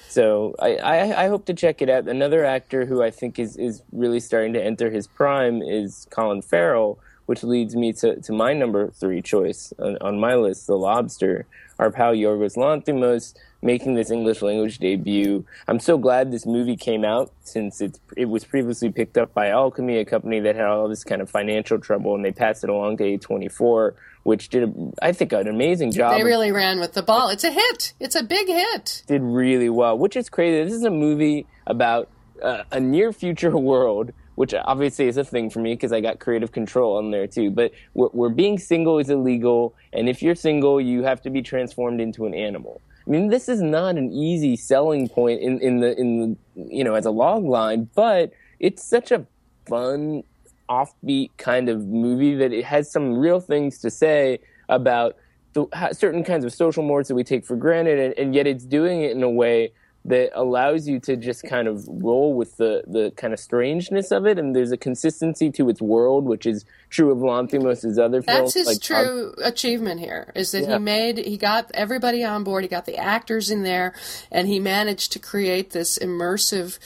So 0.09 0.55
I, 0.59 0.75
I 0.77 1.23
I 1.25 1.27
hope 1.27 1.45
to 1.45 1.53
check 1.53 1.81
it 1.81 1.89
out. 1.89 2.07
Another 2.07 2.43
actor 2.43 2.85
who 2.85 3.01
I 3.01 3.11
think 3.11 3.37
is 3.39 3.55
is 3.55 3.83
really 3.91 4.19
starting 4.19 4.53
to 4.53 4.63
enter 4.63 4.89
his 4.89 5.07
prime 5.07 5.61
is 5.61 6.07
Colin 6.09 6.41
Farrell, 6.41 6.99
which 7.27 7.43
leads 7.43 7.75
me 7.75 7.93
to, 7.93 8.19
to 8.19 8.33
my 8.33 8.53
number 8.53 8.89
three 8.89 9.21
choice 9.21 9.71
on, 9.77 9.97
on 10.01 10.19
my 10.19 10.35
list, 10.35 10.67
The 10.67 10.75
Lobster. 10.75 11.45
Our 11.77 11.91
pal 11.91 12.13
Yorgos 12.13 12.57
Lanthimos 12.57 13.35
making 13.61 13.95
this 13.95 14.11
English 14.11 14.41
language 14.41 14.77
debut. 14.79 15.45
I'm 15.67 15.79
so 15.79 15.97
glad 15.97 16.31
this 16.31 16.45
movie 16.45 16.77
came 16.77 17.03
out 17.03 17.31
since 17.41 17.81
it 17.81 17.99
it 18.15 18.25
was 18.25 18.43
previously 18.43 18.91
picked 18.91 19.17
up 19.17 19.33
by 19.33 19.49
Alchemy, 19.49 19.97
a 19.97 20.05
company 20.05 20.39
that 20.41 20.55
had 20.55 20.65
all 20.65 20.87
this 20.87 21.03
kind 21.03 21.21
of 21.21 21.29
financial 21.29 21.79
trouble, 21.79 22.15
and 22.15 22.23
they 22.23 22.31
passed 22.31 22.63
it 22.63 22.69
along 22.69 22.97
to 22.97 23.03
A24, 23.03 23.93
which 24.23 24.49
did 24.49 24.93
I 25.01 25.11
think 25.11 25.33
an 25.33 25.47
amazing 25.47 25.91
job. 25.91 26.17
They 26.17 26.23
really 26.23 26.51
ran 26.51 26.79
with 26.79 26.93
the 26.93 27.03
ball. 27.03 27.29
It's 27.29 27.43
a 27.43 27.51
hit. 27.51 27.93
It's 27.99 28.15
a 28.15 28.23
big 28.23 28.47
hit. 28.47 29.03
did 29.07 29.21
really 29.21 29.69
well, 29.69 29.97
which 29.97 30.15
is 30.15 30.29
crazy. 30.29 30.63
This 30.63 30.73
is 30.73 30.83
a 30.83 30.91
movie 30.91 31.45
about 31.67 32.09
uh, 32.41 32.63
a 32.71 32.79
near 32.79 33.11
future 33.11 33.57
world, 33.57 34.13
which 34.35 34.53
obviously 34.53 35.07
is 35.07 35.17
a 35.17 35.23
thing 35.23 35.49
for 35.49 35.59
me 35.59 35.73
because 35.73 35.91
I 35.91 35.99
got 35.99 36.19
creative 36.19 36.53
control 36.53 36.97
on 36.97 37.11
there 37.11 37.27
too. 37.27 37.51
But 37.51 37.73
where, 37.93 38.09
where 38.09 38.29
being 38.29 38.57
single 38.57 38.99
is 38.99 39.09
illegal, 39.09 39.75
and 39.91 40.07
if 40.07 40.21
you're 40.21 40.35
single, 40.35 40.79
you 40.79 41.03
have 41.03 41.21
to 41.23 41.29
be 41.29 41.41
transformed 41.41 41.99
into 41.99 42.25
an 42.25 42.33
animal. 42.33 42.81
I 43.09 43.11
mean, 43.11 43.29
this 43.29 43.49
is 43.49 43.59
not 43.59 43.97
an 43.97 44.11
easy 44.11 44.55
selling 44.55 45.09
point 45.09 45.41
in, 45.41 45.59
in 45.61 45.79
the 45.79 45.99
in 45.99 46.19
the 46.19 46.37
you 46.75 46.83
know 46.83 46.93
as 46.93 47.07
a 47.07 47.11
log 47.11 47.43
line, 47.43 47.89
but 47.95 48.31
it's 48.59 48.83
such 48.83 49.11
a 49.11 49.25
fun, 49.67 50.23
offbeat 50.69 51.31
kind 51.37 51.69
of 51.69 51.87
movie 51.87 52.35
that 52.35 52.53
it 52.53 52.63
has 52.65 52.91
some 52.91 53.17
real 53.17 53.39
things 53.39 53.79
to 53.79 53.89
say 53.89 54.39
about 54.69 55.15
the, 55.53 55.65
certain 55.91 56.23
kinds 56.23 56.45
of 56.45 56.53
social 56.53 56.83
mores 56.83 57.07
that 57.07 57.15
we 57.15 57.23
take 57.23 57.47
for 57.47 57.55
granted, 57.55 57.99
and, 57.99 58.13
and 58.19 58.35
yet 58.35 58.45
it's 58.45 58.63
doing 58.63 59.01
it 59.01 59.11
in 59.11 59.23
a 59.23 59.29
way 59.29 59.73
that 60.05 60.31
allows 60.33 60.87
you 60.87 60.99
to 61.01 61.15
just 61.17 61.43
kind 61.43 61.67
of 61.67 61.85
roll 61.87 62.33
with 62.33 62.57
the, 62.57 62.83
the 62.87 63.11
kind 63.17 63.33
of 63.33 63.39
strangeness 63.39 64.11
of 64.11 64.25
it, 64.25 64.39
and 64.39 64.55
there's 64.55 64.71
a 64.71 64.77
consistency 64.77 65.51
to 65.51 65.69
its 65.69 65.81
world, 65.81 66.25
which 66.25 66.45
is 66.45 66.65
true 66.89 67.11
of 67.11 67.17
Lanthimos' 67.19 67.97
other 67.99 68.21
films. 68.21 68.25
That's 68.25 68.53
his 68.53 68.67
like 68.67 68.81
true 68.81 69.33
achievement 69.43 69.99
here. 69.99 70.31
Is 70.35 70.51
that 70.51 70.63
Yeah. 70.63 70.77
he 70.77 70.83
made 70.83 71.17
he 71.17 71.37
got 71.37 71.69
everybody 71.73 72.23
on 72.23 72.43
board. 72.43 72.63
He 72.63 72.69
got 72.69 72.85
the 72.85 72.97
actors 72.97 73.51
in 73.51 73.63
there, 73.63 73.93
and 74.31 74.47
he 74.47 74.59
managed 74.59 75.11
to 75.13 75.19
create 75.19 75.71
this 75.71 75.99
immersive 75.99 76.79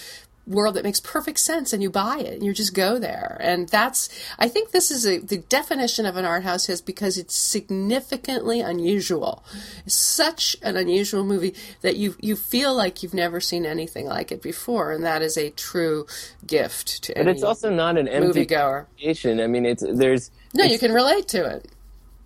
world 0.46 0.76
that 0.76 0.84
makes 0.84 1.00
perfect 1.00 1.40
sense 1.40 1.72
and 1.72 1.82
you 1.82 1.90
buy 1.90 2.18
it 2.20 2.34
and 2.34 2.44
you 2.44 2.54
just 2.54 2.74
go 2.74 3.00
there. 3.00 3.38
And 3.40 3.70
that's 3.70 4.10
i 4.40 4.48
think 4.48 4.72
this 4.72 4.92
is 4.92 5.06
a, 5.06 5.20
the 5.20 5.38
definition 5.38 6.06
of 6.06 6.18
an 6.18 6.26
art 6.26 6.44
house 6.44 6.70
is 6.70 6.82
because 6.82 7.18
it's 7.18 7.36
significantly 7.36 8.60
unusual. 8.62 9.44
It's 9.86 9.96
such 9.96 10.56
an 10.62 10.76
unusual 10.78 11.24
movie 11.24 11.56
that 11.82 11.96
you 11.96 12.16
you 12.20 12.36
feel 12.36 12.74
like 12.76 13.04
you've 13.04 13.14
never 13.14 13.40
seen 13.40 13.66
anything 13.66 14.06
like 14.06 14.32
it 14.32 14.42
before. 14.42 14.92
And 14.92 15.04
that 15.04 15.22
is 15.22 15.38
a 15.38 15.50
true 15.52 16.06
gift 16.46 17.04
to 17.04 17.14
But 17.16 17.28
it's 17.28 17.44
also 17.44 17.70
not 17.70 17.98
an 17.98 18.08
empty 18.08 18.46
moviegoer. 18.46 18.86
creation. 19.00 19.40
I 19.40 19.48
mean, 19.48 19.66
it's 19.66 19.84
there's 19.88 20.32
no 20.54 20.64
you 20.64 20.80
can 20.80 20.92
relate 20.92 21.28
to 21.30 21.46
it. 21.46 21.70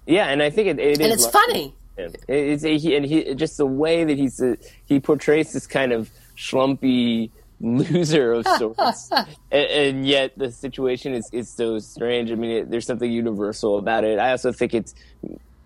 Yeah, 0.06 0.28
and 0.28 0.42
I 0.42 0.50
think 0.50 0.68
it, 0.70 0.80
it 0.80 1.02
and 1.02 1.12
it's 1.12 1.28
funny. 1.28 1.76
him. 1.98 2.14
It's 2.28 2.64
he, 2.64 2.96
and 2.96 3.06
he 3.06 3.36
just 3.36 3.58
the 3.58 3.66
way 3.66 4.04
that 4.04 4.18
he's 4.18 4.42
uh 4.42 4.56
he 4.86 5.00
portrays 5.00 5.54
this 5.54 5.68
kind 5.68 5.92
of 5.92 6.10
schlumpy 6.38 7.32
loser 7.60 8.34
of 8.34 8.48
sorts, 8.58 9.10
and, 9.12 9.28
and 9.52 10.08
yet 10.08 10.38
the 10.38 10.52
situation 10.52 11.14
is 11.14 11.30
is 11.32 11.50
so 11.50 11.80
strange. 11.80 12.32
I 12.32 12.36
mean, 12.36 12.52
it, 12.52 12.72
there's 12.72 12.86
something 12.86 13.12
universal 13.12 13.78
about 13.78 14.04
it. 14.04 14.20
I 14.20 14.32
also 14.32 14.52
think 14.52 14.74
it's 14.74 14.94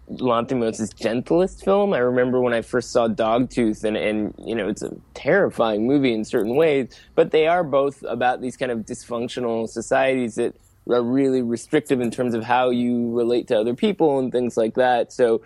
Lanthimos' 0.09 0.95
gentlest 0.95 1.63
film. 1.63 1.93
I 1.93 1.99
remember 1.99 2.41
when 2.41 2.53
I 2.53 2.61
first 2.61 2.91
saw 2.91 3.07
Dogtooth, 3.07 3.83
and 3.83 3.97
and 3.97 4.33
you 4.45 4.55
know 4.55 4.67
it's 4.67 4.81
a 4.81 4.95
terrifying 5.13 5.87
movie 5.87 6.13
in 6.13 6.25
certain 6.25 6.55
ways, 6.55 6.95
but 7.15 7.31
they 7.31 7.47
are 7.47 7.63
both 7.63 8.03
about 8.03 8.41
these 8.41 8.57
kind 8.57 8.71
of 8.71 8.79
dysfunctional 8.79 9.67
societies 9.67 10.35
that 10.35 10.55
are 10.89 11.03
really 11.03 11.41
restrictive 11.41 12.01
in 12.01 12.09
terms 12.11 12.33
of 12.33 12.43
how 12.43 12.69
you 12.69 13.11
relate 13.11 13.47
to 13.47 13.59
other 13.59 13.75
people 13.75 14.19
and 14.19 14.31
things 14.31 14.57
like 14.57 14.75
that. 14.75 15.13
So 15.13 15.41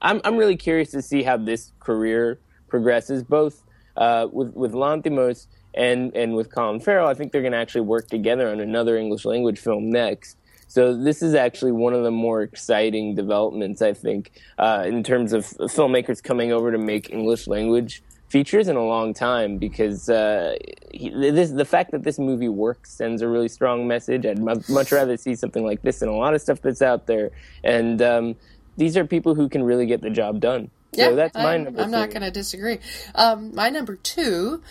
I'm 0.00 0.20
I'm 0.24 0.36
really 0.36 0.56
curious 0.56 0.90
to 0.92 1.02
see 1.02 1.22
how 1.22 1.36
this 1.36 1.72
career 1.80 2.40
progresses, 2.68 3.22
both 3.22 3.62
uh, 3.96 4.26
with 4.30 4.54
with 4.54 4.72
Lanthimos 4.72 5.46
and 5.74 6.14
and 6.14 6.34
with 6.34 6.54
Colin 6.54 6.80
Farrell. 6.80 7.08
I 7.08 7.14
think 7.14 7.32
they're 7.32 7.42
going 7.42 7.52
to 7.52 7.58
actually 7.58 7.82
work 7.82 8.08
together 8.08 8.48
on 8.48 8.60
another 8.60 8.96
English 8.96 9.24
language 9.24 9.58
film 9.58 9.90
next. 9.90 10.36
So 10.68 10.96
this 10.96 11.20
is 11.20 11.34
actually 11.34 11.72
one 11.72 11.92
of 11.92 12.02
the 12.02 12.10
more 12.10 12.40
exciting 12.40 13.14
developments, 13.14 13.82
I 13.82 13.92
think, 13.92 14.32
uh, 14.58 14.84
in 14.86 15.02
terms 15.02 15.34
of 15.34 15.44
filmmakers 15.44 16.22
coming 16.22 16.50
over 16.50 16.72
to 16.72 16.78
make 16.78 17.10
English 17.10 17.46
language 17.46 18.02
features 18.28 18.68
in 18.68 18.76
a 18.76 18.84
long 18.84 19.12
time. 19.12 19.58
Because 19.58 20.08
uh, 20.08 20.56
he, 20.90 21.10
this, 21.10 21.50
the 21.50 21.66
fact 21.66 21.90
that 21.90 22.04
this 22.04 22.18
movie 22.18 22.48
works 22.48 22.90
sends 22.90 23.20
a 23.20 23.28
really 23.28 23.48
strong 23.48 23.86
message. 23.86 24.24
I'd 24.24 24.38
mu- 24.38 24.62
much 24.70 24.92
rather 24.92 25.18
see 25.18 25.34
something 25.34 25.62
like 25.62 25.82
this 25.82 25.98
than 25.98 26.08
a 26.08 26.16
lot 26.16 26.32
of 26.32 26.40
stuff 26.40 26.62
that's 26.62 26.80
out 26.80 27.06
there. 27.06 27.32
And 27.62 28.00
um, 28.00 28.36
these 28.78 28.96
are 28.96 29.04
people 29.04 29.34
who 29.34 29.50
can 29.50 29.62
really 29.64 29.84
get 29.84 30.00
the 30.00 30.08
job 30.10 30.40
done. 30.40 30.70
So 30.94 31.14
that's 31.14 31.34
my 31.34 31.54
I'm, 31.54 31.64
number. 31.64 31.80
I'm 31.82 31.90
not 31.90 32.10
going 32.10 32.22
to 32.22 32.30
disagree. 32.30 32.78
Um, 33.14 33.54
my 33.54 33.70
number 33.70 33.96
two 33.96 34.62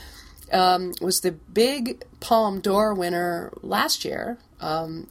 um, 0.51 0.93
was 1.01 1.21
the 1.21 1.31
big 1.31 2.03
Palme 2.19 2.59
d'Or 2.59 2.93
winner 2.93 3.51
last 3.61 4.05
year, 4.05 4.37
um, 4.59 5.07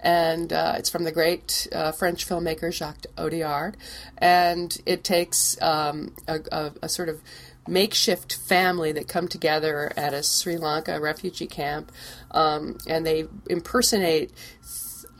and 0.00 0.52
uh, 0.52 0.74
it's 0.76 0.90
from 0.90 1.04
the 1.04 1.12
great 1.12 1.66
uh, 1.72 1.92
French 1.92 2.26
filmmaker 2.26 2.72
Jacques 2.72 3.06
Audiard, 3.16 3.74
and 4.18 4.76
it 4.86 5.04
takes 5.04 5.60
um, 5.60 6.14
a, 6.26 6.40
a, 6.52 6.72
a 6.82 6.88
sort 6.88 7.08
of 7.08 7.20
makeshift 7.66 8.34
family 8.34 8.92
that 8.92 9.08
come 9.08 9.28
together 9.28 9.92
at 9.96 10.14
a 10.14 10.22
Sri 10.22 10.56
Lanka 10.56 10.98
refugee 11.00 11.46
camp, 11.46 11.92
um, 12.30 12.78
and 12.86 13.04
they 13.06 13.26
impersonate 13.48 14.32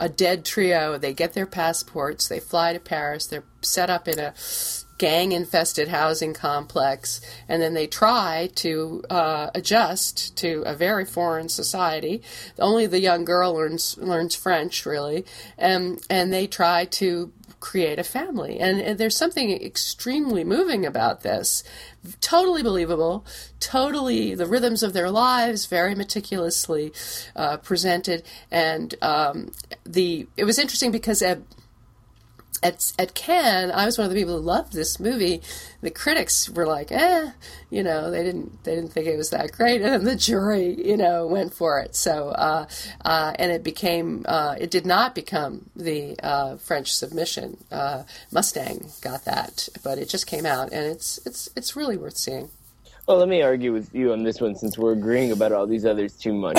a 0.01 0.09
dead 0.09 0.45
trio. 0.45 0.97
They 0.97 1.13
get 1.13 1.35
their 1.35 1.47
passports, 1.47 2.29
they 2.29 2.41
fly 2.41 2.73
to 2.73 2.81
Paris, 2.81 3.27
they're 3.27 3.45
set 3.61 3.91
up 3.91 4.07
in 4.09 4.19
a 4.19 4.33
gang 4.99 5.33
infested 5.33 5.89
housing 5.89 6.35
complex, 6.35 7.21
and 7.49 7.63
then 7.63 7.75
they 7.75 7.87
try 7.87 8.51
to 8.57 9.03
uh, 9.09 9.51
adjust 9.55 10.37
to 10.37 10.63
a 10.67 10.75
very 10.75 11.05
foreign 11.05 11.49
society. 11.49 12.23
Only 12.59 12.87
the 12.87 13.01
young 13.01 13.25
girl 13.25 13.55
learns 13.55 13.97
learns 13.99 14.35
French, 14.35 14.85
really, 14.85 15.25
and 15.57 16.01
and 16.11 16.33
they 16.33 16.47
try 16.47 16.85
to 16.85 17.33
create 17.61 17.99
a 17.99 18.05
family. 18.05 18.59
And, 18.61 18.81
and 18.81 18.99
there's 18.99 19.17
something 19.17 19.51
extremely 19.51 20.45
moving 20.45 20.87
about 20.87 21.23
this. 21.23 21.65
Totally 22.21 22.63
believable, 22.63 23.27
totally 23.59 24.35
the 24.35 24.47
rhythms 24.47 24.83
of 24.83 24.93
their 24.93 25.11
lives, 25.11 25.67
very 25.67 25.95
meticulously 25.95 26.93
uh, 27.35 27.57
presented. 27.57 28.23
And 28.51 28.95
um, 29.03 29.53
the 29.85 30.29
it 30.37 30.45
was 30.45 30.59
interesting 30.59 30.93
because 30.93 31.23
at 32.63 32.93
at 32.99 33.15
Cannes, 33.15 33.71
I 33.71 33.87
was 33.87 33.99
one 33.99 34.07
of 34.07 34.13
the 34.13 34.19
people 34.19 34.39
who 34.39 34.43
loved 34.43 34.73
this 34.73 34.99
movie. 34.99 35.43
The 35.81 35.91
critics 35.91 36.49
were 36.49 36.67
like, 36.67 36.91
"eh," 36.91 37.31
you 37.71 37.83
know, 37.83 38.11
they 38.11 38.23
didn't 38.25 38.65
they 38.65 38.75
didn't 38.75 38.93
think 38.93 39.07
it 39.07 39.17
was 39.17 39.31
that 39.31 39.53
great, 39.53 39.83
and 39.83 40.07
the 40.07 40.17
jury, 40.17 40.75
you 40.87 40.97
know, 40.97 41.27
went 41.27 41.55
for 41.55 41.79
it. 41.81 41.95
So, 41.95 42.31
uh, 42.31 42.67
uh, 43.05 43.33
and 43.39 43.53
it 43.53 43.63
became 43.63 44.25
uh, 44.29 44.57
it 44.59 44.71
did 44.71 44.87
not 44.87 45.15
become 45.15 45.71
the 45.77 46.19
uh, 46.23 46.57
French 46.57 46.95
submission. 46.95 47.57
Uh, 47.71 48.05
Mustang 48.31 48.91
got 49.01 49.25
that, 49.25 49.69
but 49.83 49.99
it 49.99 50.09
just 50.09 50.27
came 50.27 50.47
out, 50.47 50.73
and 50.73 50.85
it's 50.87 51.19
it's 51.27 51.49
it's 51.57 51.77
really 51.77 51.97
worth 51.97 52.17
seeing. 52.17 52.51
Well, 53.09 53.17
let 53.17 53.29
me 53.29 53.41
argue 53.41 53.73
with 53.73 53.95
you 53.95 54.13
on 54.13 54.23
this 54.23 54.39
one 54.39 54.55
since 54.55 54.77
we're 54.77 54.93
agreeing 54.93 55.33
about 55.33 55.51
all 55.51 55.67
these 55.67 55.87
others 55.87 56.13
too 56.13 56.35
much. 56.35 56.59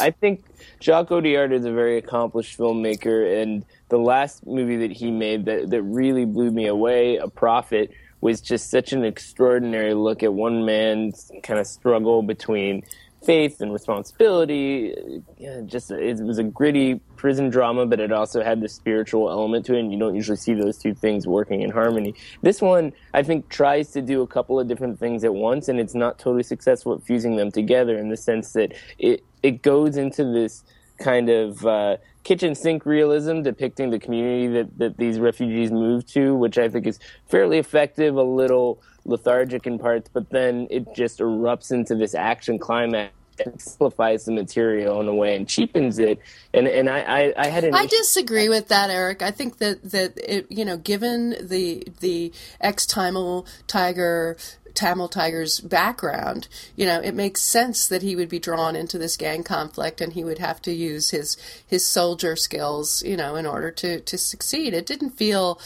I 0.00 0.14
think 0.20 0.44
Jacques 0.82 1.10
Audiard 1.10 1.52
is 1.52 1.64
a 1.64 1.70
very 1.70 1.96
accomplished 1.96 2.58
filmmaker, 2.58 3.40
and 3.40 3.64
the 3.88 3.98
last 3.98 4.44
movie 4.44 4.76
that 4.78 4.90
he 4.90 5.12
made 5.12 5.44
that, 5.44 5.70
that 5.70 5.80
really 5.82 6.24
blew 6.24 6.50
me 6.50 6.66
away, 6.66 7.18
A 7.18 7.28
Prophet, 7.28 7.92
was 8.20 8.40
just 8.40 8.68
such 8.68 8.92
an 8.92 9.04
extraordinary 9.04 9.94
look 9.94 10.24
at 10.24 10.34
one 10.34 10.64
man's 10.64 11.30
kind 11.44 11.60
of 11.60 11.68
struggle 11.68 12.22
between 12.22 12.82
faith 13.24 13.60
and 13.60 13.72
responsibility. 13.72 15.22
Just 15.66 15.92
it 15.92 16.18
was 16.18 16.38
a 16.38 16.44
gritty 16.44 17.00
prison 17.14 17.48
drama, 17.48 17.86
but 17.86 18.00
it 18.00 18.10
also 18.10 18.42
had 18.42 18.60
the 18.60 18.68
spiritual 18.68 19.30
element 19.30 19.64
to 19.66 19.76
it. 19.76 19.80
And 19.80 19.92
you 19.92 19.98
don't 20.00 20.16
usually 20.16 20.36
see 20.36 20.54
those 20.54 20.78
two 20.78 20.94
things 20.94 21.28
working 21.28 21.62
in 21.62 21.70
harmony. 21.70 22.16
This 22.42 22.60
one, 22.60 22.92
I 23.14 23.22
think, 23.22 23.48
tries 23.48 23.92
to 23.92 24.02
do 24.02 24.22
a 24.22 24.26
couple 24.26 24.58
of 24.58 24.66
different 24.66 24.98
things 24.98 25.22
at 25.22 25.32
once, 25.32 25.68
and 25.68 25.78
it's 25.78 25.94
not 25.94 26.18
totally 26.18 26.42
successful 26.42 26.94
at 26.94 27.04
fusing 27.04 27.36
them 27.36 27.52
together 27.52 27.96
in 27.96 28.08
the 28.08 28.16
sense 28.16 28.52
that 28.54 28.72
it 28.98 29.22
it 29.42 29.62
goes 29.62 29.96
into 29.96 30.24
this 30.24 30.64
kind 30.98 31.28
of 31.28 31.66
uh, 31.66 31.96
kitchen 32.22 32.54
sink 32.54 32.86
realism 32.86 33.42
depicting 33.42 33.90
the 33.90 33.98
community 33.98 34.46
that, 34.48 34.78
that 34.78 34.96
these 34.96 35.18
refugees 35.18 35.70
move 35.70 36.06
to, 36.06 36.34
which 36.34 36.58
I 36.58 36.68
think 36.68 36.86
is 36.86 36.98
fairly 37.28 37.58
effective, 37.58 38.14
a 38.16 38.22
little 38.22 38.80
lethargic 39.04 39.66
in 39.66 39.78
parts, 39.78 40.08
but 40.12 40.30
then 40.30 40.68
it 40.70 40.94
just 40.94 41.18
erupts 41.18 41.72
into 41.72 41.94
this 41.94 42.14
action 42.14 42.58
climax 42.58 43.12
and 43.44 43.60
simplifies 43.60 44.24
the 44.24 44.32
material 44.32 45.00
in 45.00 45.08
a 45.08 45.14
way 45.14 45.34
and 45.34 45.48
cheapens 45.48 45.98
it. 45.98 46.20
And 46.52 46.68
and 46.68 46.88
I, 46.88 47.00
I, 47.00 47.34
I 47.36 47.46
had 47.48 47.64
an 47.64 47.74
I 47.74 47.86
disagree 47.86 48.48
with 48.48 48.68
that, 48.68 48.90
Eric. 48.90 49.22
I 49.22 49.30
think 49.30 49.58
that 49.58 49.90
that 49.90 50.12
it, 50.16 50.46
you 50.50 50.64
know, 50.64 50.76
given 50.76 51.30
the 51.40 51.86
the 52.00 52.32
ex 52.60 52.86
Tamil 52.86 53.46
Tiger 53.66 54.36
Tamil 54.74 55.08
Tiger's 55.08 55.60
background, 55.60 56.48
you 56.76 56.86
know, 56.86 57.00
it 57.00 57.14
makes 57.14 57.42
sense 57.42 57.86
that 57.88 58.02
he 58.02 58.16
would 58.16 58.28
be 58.28 58.38
drawn 58.38 58.74
into 58.74 58.98
this 58.98 59.16
gang 59.16 59.42
conflict 59.42 60.00
and 60.00 60.12
he 60.12 60.24
would 60.24 60.38
have 60.38 60.60
to 60.62 60.72
use 60.72 61.10
his 61.10 61.36
his 61.66 61.84
soldier 61.86 62.36
skills, 62.36 63.02
you 63.04 63.16
know, 63.16 63.36
in 63.36 63.46
order 63.46 63.70
to, 63.70 64.00
to 64.00 64.18
succeed. 64.18 64.74
It 64.74 64.86
didn't 64.86 65.10
feel 65.10 65.60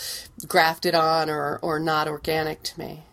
grafted 0.46 0.94
on 0.94 1.30
or, 1.30 1.58
or 1.62 1.78
not 1.78 2.08
organic 2.08 2.62
to 2.64 2.78
me. 2.78 3.05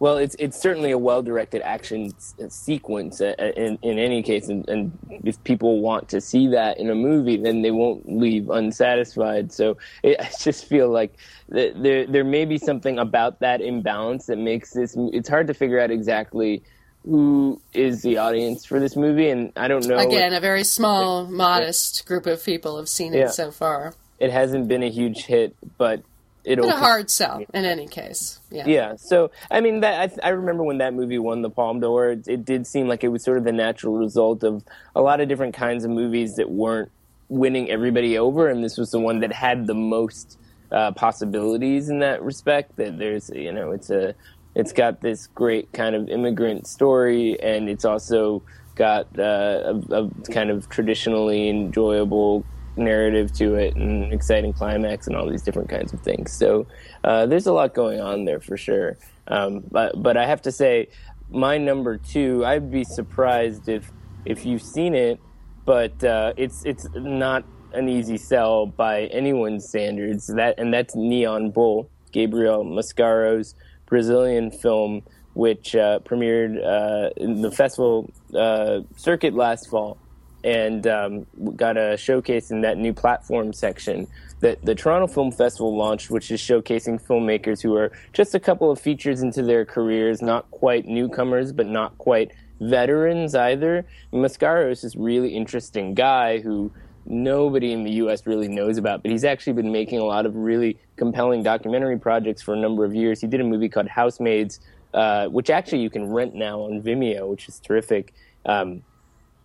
Well, 0.00 0.16
it's 0.16 0.34
it's 0.38 0.58
certainly 0.58 0.92
a 0.92 0.98
well 0.98 1.22
directed 1.22 1.60
action 1.60 2.14
s- 2.16 2.34
sequence 2.48 3.20
uh, 3.20 3.34
in 3.54 3.78
in 3.82 3.98
any 3.98 4.22
case, 4.22 4.48
and, 4.48 4.66
and 4.66 5.20
if 5.24 5.42
people 5.44 5.80
want 5.80 6.08
to 6.08 6.22
see 6.22 6.48
that 6.48 6.78
in 6.78 6.88
a 6.88 6.94
movie, 6.94 7.36
then 7.36 7.60
they 7.60 7.70
won't 7.70 8.10
leave 8.10 8.48
unsatisfied. 8.48 9.52
So 9.52 9.76
it, 10.02 10.16
I 10.20 10.30
just 10.40 10.64
feel 10.64 10.88
like 10.88 11.18
th- 11.52 11.74
there 11.76 12.06
there 12.06 12.24
may 12.24 12.46
be 12.46 12.56
something 12.56 12.98
about 12.98 13.40
that 13.40 13.60
imbalance 13.60 14.24
that 14.26 14.38
makes 14.38 14.72
this. 14.72 14.96
It's 14.96 15.28
hard 15.28 15.46
to 15.48 15.54
figure 15.54 15.78
out 15.78 15.90
exactly 15.90 16.62
who 17.04 17.60
is 17.74 18.00
the 18.00 18.16
audience 18.16 18.64
for 18.64 18.80
this 18.80 18.96
movie, 18.96 19.28
and 19.28 19.52
I 19.54 19.68
don't 19.68 19.86
know. 19.86 19.98
Again, 19.98 20.32
a 20.32 20.40
very 20.40 20.64
small, 20.64 21.26
modest 21.26 22.06
group 22.06 22.24
of 22.24 22.42
people 22.42 22.78
have 22.78 22.88
seen 22.88 23.12
it 23.12 23.30
so 23.30 23.50
far. 23.50 23.94
It 24.18 24.30
hasn't 24.30 24.66
been 24.68 24.82
a 24.82 24.90
huge 24.90 25.24
hit, 25.24 25.56
but 25.78 26.02
it'll 26.44 26.66
But 26.66 26.74
a 26.74 26.78
hard 26.78 27.10
sell 27.10 27.44
in 27.52 27.64
any 27.64 27.86
case. 27.86 28.40
Yeah. 28.50 28.64
Yeah. 28.66 28.96
So 28.96 29.30
I 29.50 29.60
mean, 29.60 29.80
that 29.80 30.18
I, 30.22 30.28
I 30.28 30.30
remember 30.30 30.62
when 30.62 30.78
that 30.78 30.94
movie 30.94 31.18
won 31.18 31.42
the 31.42 31.50
Palme 31.50 31.80
d'Or. 31.80 32.10
It, 32.10 32.28
it 32.28 32.44
did 32.44 32.66
seem 32.66 32.88
like 32.88 33.04
it 33.04 33.08
was 33.08 33.24
sort 33.24 33.38
of 33.38 33.44
the 33.44 33.52
natural 33.52 33.96
result 33.96 34.42
of 34.42 34.64
a 34.94 35.00
lot 35.00 35.20
of 35.20 35.28
different 35.28 35.54
kinds 35.54 35.84
of 35.84 35.90
movies 35.90 36.36
that 36.36 36.50
weren't 36.50 36.90
winning 37.28 37.70
everybody 37.70 38.18
over, 38.18 38.48
and 38.48 38.62
this 38.62 38.76
was 38.76 38.90
the 38.90 39.00
one 39.00 39.20
that 39.20 39.32
had 39.32 39.66
the 39.66 39.74
most 39.74 40.38
uh, 40.72 40.92
possibilities 40.92 41.88
in 41.88 42.00
that 42.00 42.22
respect. 42.22 42.76
That 42.76 42.98
there's, 42.98 43.30
you 43.30 43.52
know, 43.52 43.70
it's 43.70 43.90
a, 43.90 44.14
it's 44.54 44.72
got 44.72 45.00
this 45.00 45.28
great 45.28 45.72
kind 45.72 45.94
of 45.94 46.08
immigrant 46.08 46.66
story, 46.66 47.40
and 47.40 47.68
it's 47.68 47.84
also 47.84 48.42
got 48.74 49.06
uh, 49.18 49.80
a, 49.90 49.94
a 49.94 50.10
kind 50.32 50.50
of 50.50 50.68
traditionally 50.68 51.48
enjoyable 51.48 52.44
narrative 52.80 53.32
to 53.34 53.54
it 53.54 53.76
and 53.76 54.12
exciting 54.12 54.52
climax 54.52 55.06
and 55.06 55.16
all 55.16 55.28
these 55.28 55.42
different 55.42 55.68
kinds 55.68 55.92
of 55.92 56.00
things. 56.00 56.32
So 56.32 56.66
uh, 57.04 57.26
there's 57.26 57.46
a 57.46 57.52
lot 57.52 57.74
going 57.74 58.00
on 58.00 58.24
there 58.24 58.40
for 58.40 58.56
sure. 58.56 58.96
Um, 59.28 59.62
but 59.70 60.02
but 60.02 60.16
I 60.16 60.26
have 60.26 60.42
to 60.42 60.52
say, 60.52 60.88
my 61.30 61.58
number 61.58 61.96
two, 61.96 62.44
I'd 62.44 62.70
be 62.70 62.84
surprised 62.84 63.68
if 63.68 63.92
if 64.24 64.44
you've 64.44 64.62
seen 64.62 64.94
it, 64.94 65.20
but 65.64 66.02
uh, 66.02 66.32
it's 66.36 66.64
it's 66.64 66.86
not 66.94 67.44
an 67.72 67.88
easy 67.88 68.18
sell 68.18 68.66
by 68.66 69.02
anyone's 69.06 69.68
standards. 69.68 70.26
That 70.26 70.58
and 70.58 70.74
that's 70.74 70.96
Neon 70.96 71.50
Bull, 71.50 71.88
Gabriel 72.12 72.64
Mascaro's 72.64 73.54
Brazilian 73.86 74.50
film, 74.50 75.02
which 75.34 75.76
uh, 75.76 76.00
premiered 76.00 76.58
uh, 76.64 77.10
in 77.16 77.42
the 77.42 77.50
festival 77.50 78.10
uh, 78.34 78.80
circuit 78.96 79.34
last 79.34 79.68
fall 79.68 79.98
and 80.44 80.86
um, 80.86 81.26
got 81.56 81.76
a 81.76 81.96
showcase 81.96 82.50
in 82.50 82.62
that 82.62 82.78
new 82.78 82.92
platform 82.92 83.52
section 83.52 84.06
that 84.40 84.64
the 84.64 84.74
Toronto 84.74 85.06
Film 85.06 85.30
Festival 85.30 85.76
launched, 85.76 86.10
which 86.10 86.30
is 86.30 86.40
showcasing 86.40 87.00
filmmakers 87.00 87.60
who 87.60 87.76
are 87.76 87.92
just 88.12 88.34
a 88.34 88.40
couple 88.40 88.70
of 88.70 88.80
features 88.80 89.22
into 89.22 89.42
their 89.42 89.64
careers, 89.64 90.22
not 90.22 90.50
quite 90.50 90.86
newcomers, 90.86 91.52
but 91.52 91.66
not 91.66 91.96
quite 91.98 92.32
veterans 92.60 93.34
either. 93.34 93.86
Mascaro 94.12 94.70
is 94.70 94.82
this 94.82 94.96
really 94.96 95.34
interesting 95.34 95.94
guy 95.94 96.40
who 96.40 96.70
nobody 97.06 97.72
in 97.72 97.84
the 97.84 97.92
US 97.92 98.26
really 98.26 98.48
knows 98.48 98.78
about, 98.78 99.02
but 99.02 99.10
he's 99.10 99.24
actually 99.24 99.54
been 99.54 99.72
making 99.72 99.98
a 99.98 100.04
lot 100.04 100.26
of 100.26 100.36
really 100.36 100.78
compelling 100.96 101.42
documentary 101.42 101.98
projects 101.98 102.42
for 102.42 102.54
a 102.54 102.58
number 102.58 102.84
of 102.84 102.94
years. 102.94 103.20
He 103.20 103.26
did 103.26 103.40
a 103.40 103.44
movie 103.44 103.68
called 103.68 103.88
Housemaids, 103.88 104.60
uh, 104.94 105.26
which 105.28 105.50
actually 105.50 105.82
you 105.82 105.90
can 105.90 106.06
rent 106.10 106.34
now 106.34 106.60
on 106.60 106.82
Vimeo, 106.82 107.28
which 107.28 107.48
is 107.48 107.58
terrific. 107.60 108.14
Um, 108.46 108.82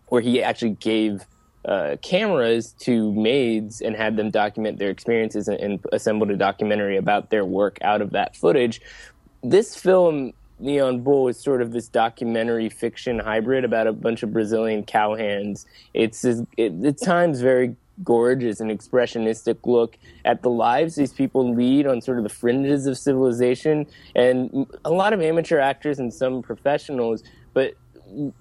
where 0.07 0.21
he 0.21 0.41
actually 0.41 0.71
gave 0.71 1.25
uh, 1.65 1.95
cameras 2.01 2.73
to 2.79 3.11
maids 3.13 3.81
and 3.81 3.95
had 3.95 4.17
them 4.17 4.29
document 4.29 4.77
their 4.77 4.91
experiences 4.91 5.47
and, 5.47 5.59
and 5.59 5.79
assembled 5.91 6.29
a 6.29 6.37
documentary 6.37 6.97
about 6.97 7.31
their 7.31 7.43
work 7.43 7.79
out 7.81 8.01
of 8.01 8.11
that 8.11 8.35
footage. 8.35 8.81
This 9.43 9.75
film, 9.75 10.33
Neon 10.59 11.01
Bull, 11.01 11.27
is 11.27 11.39
sort 11.39 11.61
of 11.61 11.71
this 11.71 11.87
documentary 11.87 12.69
fiction 12.69 13.19
hybrid 13.19 13.65
about 13.65 13.87
a 13.87 13.93
bunch 13.93 14.21
of 14.21 14.31
Brazilian 14.31 14.83
cowhands. 14.83 15.65
It's 15.93 16.23
it, 16.23 16.85
at 16.85 17.01
times 17.01 17.41
very 17.41 17.75
gorgeous 18.03 18.59
and 18.59 18.69
expressionistic 18.69 19.57
look 19.65 19.97
at 20.25 20.41
the 20.41 20.49
lives 20.49 20.95
these 20.95 21.13
people 21.13 21.55
lead 21.55 21.87
on 21.87 22.01
sort 22.01 22.17
of 22.17 22.23
the 22.23 22.29
fringes 22.29 22.87
of 22.87 22.97
civilization 22.97 23.87
and 24.15 24.67
a 24.83 24.91
lot 24.91 25.13
of 25.13 25.21
amateur 25.21 25.59
actors 25.59 25.97
and 25.97 26.13
some 26.13 26.41
professionals 26.41 27.23
but 27.53 27.73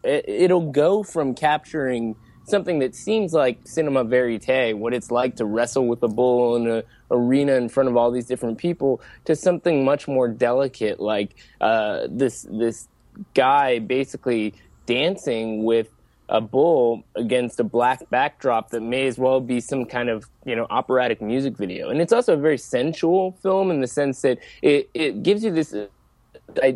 it- 0.02 0.24
it'll 0.28 0.70
go 0.70 1.02
from 1.02 1.34
capturing 1.34 2.16
something 2.46 2.78
that 2.80 2.94
seems 2.94 3.32
like 3.32 3.58
cinema 3.64 4.04
verite, 4.04 4.76
what 4.76 4.92
it's 4.92 5.10
like 5.10 5.36
to 5.36 5.44
wrestle 5.44 5.86
with 5.86 6.02
a 6.02 6.08
bull 6.08 6.56
in 6.56 6.66
an 6.66 6.82
arena 7.10 7.54
in 7.54 7.68
front 7.68 7.88
of 7.88 7.96
all 7.96 8.10
these 8.10 8.26
different 8.26 8.58
people, 8.58 9.00
to 9.24 9.34
something 9.34 9.84
much 9.84 10.06
more 10.06 10.28
delicate, 10.28 11.00
like 11.00 11.34
uh, 11.60 12.06
this 12.08 12.46
this 12.50 12.88
guy 13.32 13.78
basically 13.78 14.54
dancing 14.86 15.64
with 15.64 15.88
a 16.28 16.40
bull 16.40 17.04
against 17.16 17.60
a 17.60 17.64
black 17.64 18.08
backdrop 18.10 18.70
that 18.70 18.80
may 18.80 19.06
as 19.06 19.18
well 19.18 19.40
be 19.40 19.60
some 19.60 19.84
kind 19.84 20.08
of 20.08 20.26
you 20.44 20.56
know 20.56 20.66
operatic 20.70 21.20
music 21.20 21.56
video. 21.56 21.90
And 21.90 22.00
it's 22.00 22.12
also 22.12 22.34
a 22.34 22.36
very 22.36 22.58
sensual 22.58 23.32
film 23.42 23.70
in 23.70 23.80
the 23.80 23.86
sense 23.86 24.22
that 24.22 24.38
it, 24.62 24.88
it 24.94 25.22
gives 25.22 25.44
you 25.44 25.50
this 25.50 25.74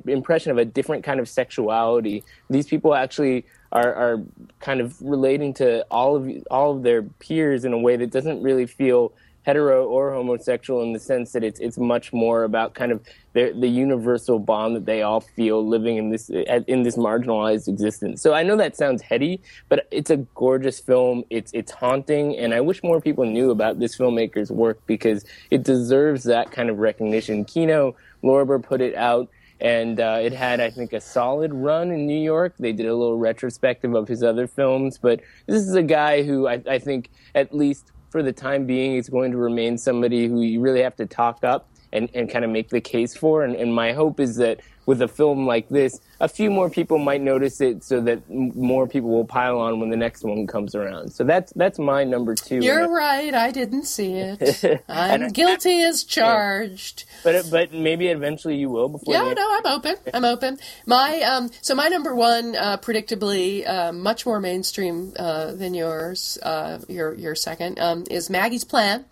impression 0.06 0.50
of 0.50 0.58
a 0.58 0.64
different 0.64 1.04
kind 1.04 1.20
of 1.20 1.28
sexuality. 1.28 2.24
These 2.50 2.66
people 2.66 2.94
actually 2.94 3.46
are, 3.72 3.94
are 3.94 4.22
kind 4.60 4.80
of 4.80 5.00
relating 5.00 5.54
to 5.54 5.82
all 5.90 6.16
of 6.16 6.30
all 6.50 6.76
of 6.76 6.82
their 6.82 7.02
peers 7.02 7.64
in 7.64 7.72
a 7.72 7.78
way 7.78 7.96
that 7.96 8.10
doesn't 8.10 8.42
really 8.42 8.66
feel 8.66 9.12
hetero 9.42 9.86
or 9.86 10.12
homosexual 10.12 10.82
in 10.82 10.92
the 10.92 10.98
sense 10.98 11.32
that 11.32 11.42
it's 11.42 11.58
it's 11.58 11.78
much 11.78 12.12
more 12.12 12.44
about 12.44 12.74
kind 12.74 12.92
of 12.92 13.02
their, 13.32 13.50
the 13.54 13.68
universal 13.68 14.38
bond 14.38 14.76
that 14.76 14.84
they 14.84 15.00
all 15.00 15.20
feel 15.20 15.66
living 15.66 15.96
in 15.96 16.10
this 16.10 16.28
in 16.28 16.82
this 16.82 16.96
marginalized 16.96 17.66
existence. 17.66 18.20
So 18.20 18.34
I 18.34 18.42
know 18.42 18.56
that 18.56 18.76
sounds 18.76 19.00
heady, 19.00 19.40
but 19.70 19.88
it's 19.90 20.10
a 20.10 20.18
gorgeous 20.34 20.80
film. 20.80 21.24
It's 21.30 21.50
it's 21.54 21.72
haunting, 21.72 22.36
and 22.36 22.52
I 22.52 22.60
wish 22.60 22.82
more 22.82 23.00
people 23.00 23.24
knew 23.24 23.50
about 23.50 23.78
this 23.78 23.96
filmmaker's 23.96 24.50
work 24.50 24.80
because 24.86 25.24
it 25.50 25.62
deserves 25.62 26.24
that 26.24 26.50
kind 26.50 26.68
of 26.68 26.78
recognition. 26.78 27.46
Kino 27.46 27.96
Lorber 28.22 28.62
put 28.62 28.82
it 28.82 28.94
out 28.96 29.30
and 29.60 30.00
uh, 30.00 30.18
it 30.20 30.32
had, 30.32 30.60
I 30.60 30.70
think, 30.70 30.92
a 30.92 31.00
solid 31.00 31.52
run 31.52 31.90
in 31.90 32.06
New 32.06 32.20
York. 32.20 32.54
They 32.58 32.72
did 32.72 32.86
a 32.86 32.94
little 32.94 33.18
retrospective 33.18 33.94
of 33.94 34.08
his 34.08 34.22
other 34.22 34.46
films, 34.46 34.98
but 34.98 35.20
this 35.46 35.62
is 35.62 35.74
a 35.74 35.82
guy 35.82 36.22
who 36.22 36.46
I, 36.46 36.62
I 36.68 36.78
think, 36.78 37.10
at 37.34 37.54
least 37.54 37.92
for 38.10 38.22
the 38.22 38.32
time 38.32 38.66
being, 38.66 38.94
is 38.94 39.08
going 39.08 39.32
to 39.32 39.38
remain 39.38 39.76
somebody 39.76 40.26
who 40.26 40.42
you 40.42 40.60
really 40.60 40.82
have 40.82 40.96
to 40.96 41.06
talk 41.06 41.42
up 41.44 41.68
and, 41.92 42.08
and 42.14 42.30
kind 42.30 42.44
of 42.44 42.50
make 42.50 42.68
the 42.68 42.80
case 42.80 43.16
for. 43.16 43.42
And, 43.42 43.56
and 43.56 43.74
my 43.74 43.92
hope 43.92 44.20
is 44.20 44.36
that 44.36 44.60
with 44.88 45.02
a 45.02 45.06
film 45.06 45.46
like 45.46 45.68
this, 45.68 46.00
a 46.18 46.28
few 46.28 46.50
more 46.50 46.70
people 46.70 46.96
might 46.96 47.20
notice 47.20 47.60
it, 47.60 47.84
so 47.84 48.00
that 48.00 48.22
m- 48.30 48.52
more 48.54 48.88
people 48.88 49.10
will 49.10 49.26
pile 49.26 49.58
on 49.58 49.80
when 49.80 49.90
the 49.90 49.98
next 49.98 50.24
one 50.24 50.46
comes 50.46 50.74
around. 50.74 51.10
So 51.12 51.24
that's 51.24 51.52
that's 51.52 51.78
my 51.78 52.04
number 52.04 52.34
two. 52.34 52.60
You're 52.60 52.88
right. 52.88 53.34
I 53.34 53.50
didn't 53.50 53.84
see 53.84 54.14
it. 54.14 54.82
I'm 54.88 55.28
guilty 55.28 55.82
as 55.82 56.04
charged. 56.04 57.04
but 57.22 57.50
but 57.50 57.74
maybe 57.74 58.08
eventually 58.08 58.56
you 58.56 58.70
will 58.70 58.88
before. 58.88 59.12
Yeah, 59.12 59.30
no, 59.34 59.58
I'm 59.58 59.66
open. 59.66 59.96
I'm 60.14 60.24
open. 60.24 60.58
My 60.86 61.20
um, 61.20 61.50
so 61.60 61.74
my 61.74 61.88
number 61.88 62.14
one, 62.14 62.56
uh, 62.56 62.78
predictably, 62.78 63.68
uh, 63.68 63.92
much 63.92 64.24
more 64.24 64.40
mainstream 64.40 65.12
uh, 65.18 65.52
than 65.52 65.74
yours. 65.74 66.38
Uh, 66.42 66.78
your 66.88 67.12
your 67.12 67.34
second 67.34 67.78
um, 67.78 68.04
is 68.10 68.30
Maggie's 68.30 68.64
Plan. 68.64 69.04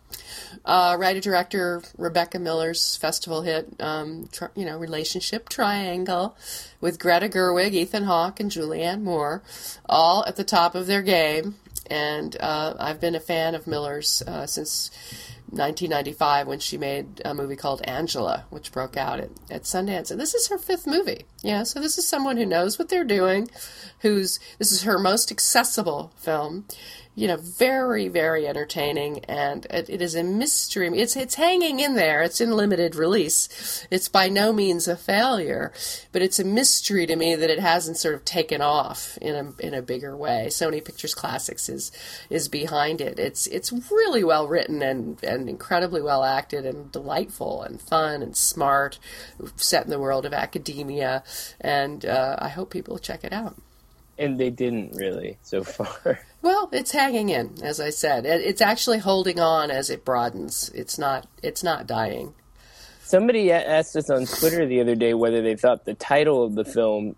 Uh, 0.65 0.97
writer 0.99 1.21
director 1.21 1.83
Rebecca 1.99 2.39
Miller's 2.39 2.97
festival 2.97 3.43
hit, 3.43 3.69
um, 3.79 4.29
tr- 4.33 4.47
you 4.57 4.65
know, 4.65 4.79
relationship 4.79 5.49
trauma. 5.49 5.66
Triangle 5.67 6.37
with 6.81 6.99
Greta 6.99 7.29
Gerwig, 7.29 7.73
Ethan 7.73 8.05
Hawke, 8.05 8.39
and 8.39 8.51
Julianne 8.51 9.03
Moore, 9.03 9.43
all 9.89 10.25
at 10.25 10.37
the 10.37 10.45
top 10.45 10.75
of 10.77 10.87
their 10.87 11.03
game. 11.03 11.57
And 11.91 12.37
uh, 12.41 12.75
I've 12.79 13.01
been 13.01 13.17
a 13.17 13.21
fan 13.21 13.55
of 13.55 13.67
Miller's 13.67 14.23
uh, 14.23 14.47
since 14.47 14.91
1995 15.51 16.47
when 16.47 16.59
she 16.61 16.79
made 16.79 17.21
a 17.25 17.35
movie 17.35 17.57
called 17.57 17.81
Angela, 17.83 18.45
which 18.51 18.73
broke 18.73 18.97
out 18.97 19.19
at, 19.19 19.31
at 19.51 19.63
Sundance. 19.63 20.11
And 20.11 20.21
this 20.21 20.35
is 20.35 20.49
her 20.49 20.59
fifth 20.59 20.87
movie. 20.87 21.27
Yeah, 21.43 21.65
so 21.65 21.81
this 21.81 21.99
is 21.99 22.07
someone 22.07 22.37
who 22.37 22.47
knows 22.47 22.79
what 22.79 22.89
they're 22.89 23.05
doing, 23.05 23.49
who's 24.01 24.39
this 24.59 24.71
is 24.71 24.83
her 24.83 24.99
most 24.99 25.33
accessible 25.33 26.13
film 26.17 26.65
you 27.17 27.27
know, 27.27 27.39
very, 27.39 28.09
very 28.09 28.47
entertaining, 28.47 29.25
and 29.25 29.67
it, 29.71 29.89
it 29.89 30.03
is 30.03 30.15
a 30.15 30.23
mystery. 30.23 30.87
It's 31.01 31.17
it's 31.17 31.37
hanging 31.37 31.81
in 31.81 31.95
there. 31.95 32.23
It's 32.23 32.43
in 32.43 32.51
limited 32.51 32.95
release. 32.95 33.87
It's 33.91 34.07
by 34.07 34.29
no 34.29 34.53
means 34.53 34.87
a 34.87 34.99
failure, 34.99 35.73
but 36.13 36.21
it's 36.21 36.39
a 36.39 36.45
mystery 36.45 37.07
to 37.07 37.17
me 37.17 37.35
that 37.35 37.49
it 37.49 37.59
hasn't 37.59 37.97
sort 37.97 38.15
of 38.15 38.27
taken 38.27 38.61
off 38.61 39.17
in 39.23 39.35
a 39.35 39.67
in 39.67 39.73
a 39.73 39.81
bigger 39.81 40.15
way. 40.15 40.49
Sony 40.51 40.85
Pictures 40.85 41.15
Classics 41.15 41.71
is 41.71 41.91
is 42.29 42.49
behind 42.49 43.01
it. 43.01 43.19
It's 43.19 43.47
it's 43.47 43.73
really 43.91 44.23
well 44.23 44.47
written 44.47 44.83
and 44.83 45.19
and 45.25 45.49
incredibly 45.49 46.03
well 46.03 46.23
acted 46.23 46.67
and 46.67 46.93
delightful 46.93 47.63
and 47.63 47.81
fun 47.81 48.23
and 48.23 48.37
smart, 48.37 48.99
set 49.57 49.85
in 49.85 49.91
the 49.91 49.99
world 49.99 50.27
of 50.27 50.35
academia, 50.35 51.25
and 51.63 52.05
uh, 52.05 52.37
I 52.39 52.51
hope 52.51 52.69
people 52.69 52.99
check 52.99 53.25
it 53.25 53.33
out 53.33 53.57
and 54.19 54.39
they 54.39 54.51
didn't 54.51 54.95
really 54.97 55.39
so 55.43 55.63
far. 55.63 56.21
Well, 56.43 56.69
it's 56.71 56.93
hanging 56.93 57.31
in, 57.31 57.55
as 57.65 57.81
I 57.81 57.91
said. 57.91 58.25
It's 58.25 58.61
actually 58.61 58.99
holding 58.99 59.41
on 59.41 59.73
as 59.73 59.91
it 59.91 60.05
broadens. 60.05 60.71
It's 60.77 60.97
not. 60.97 61.27
It's 61.43 61.65
not 61.65 61.89
dying. 61.89 62.35
Somebody 63.03 63.51
asked 63.51 63.97
us 63.97 64.09
on 64.11 64.27
Twitter 64.27 64.65
the 64.65 64.81
other 64.81 64.95
day 64.95 65.13
whether 65.13 65.43
they 65.43 65.57
thought 65.57 65.87
the 65.87 65.95
title 65.95 66.45
of 66.45 66.55
the 66.55 66.65
film 66.65 67.17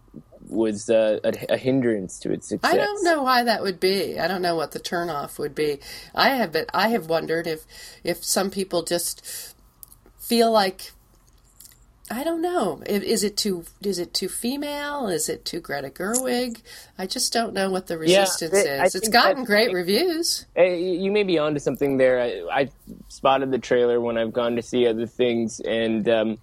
was 0.49 0.89
uh, 0.89 1.19
a, 1.25 1.55
a, 1.55 1.57
hindrance 1.59 2.19
to 2.21 2.33
its 2.33 2.49
success. 2.49 2.73
I 2.73 2.77
don't 2.77 3.05
know 3.05 3.23
why 3.23 3.45
that 3.45 3.63
would 3.63 3.79
be. 3.79 4.19
I 4.19 4.29
don't 4.29 4.41
know 4.41 4.57
what 4.57 4.73
the 4.73 4.81
turnoff 4.81 5.39
would 5.39 5.55
be. 5.55 5.81
I 6.15 6.31
have 6.31 6.53
been, 6.53 6.67
I 6.73 6.89
have 6.89 7.07
wondered 7.07 7.47
if 7.47 7.67
if 8.03 8.25
some 8.25 8.51
people 8.51 8.83
just 8.83 9.55
feel 10.19 10.51
like 10.51 10.93
I 12.11 12.25
don't 12.25 12.41
know. 12.41 12.83
Is 12.87 13.23
it 13.23 13.37
too 13.37 13.65
is 13.83 13.99
it 13.99 14.15
too 14.15 14.29
female? 14.29 15.09
Is 15.09 15.29
it 15.29 15.45
too 15.45 15.61
Greta 15.61 15.91
Gerwig? 15.91 16.63
I 16.99 17.07
just 17.07 17.33
don't 17.33 17.53
know 17.53 17.71
what 17.71 17.87
the 17.87 17.99
resistance 17.99 18.53
yeah, 18.65 18.85
is. 18.85 18.95
It's 18.95 19.09
gotten 19.09 19.45
great 19.45 19.73
reviews. 19.73 20.47
You 20.57 21.11
may 21.13 21.23
be 21.23 21.39
onto 21.39 21.61
something 21.61 21.99
there. 21.99 22.47
I, 22.51 22.71
spotted 23.09 23.51
the 23.51 23.59
trailer 23.59 24.01
when 24.01 24.17
I've 24.17 24.33
gone 24.33 24.57
to 24.57 24.63
see 24.63 24.87
other 24.87 25.07
things, 25.07 25.61
and 25.61 26.09
um, 26.09 26.39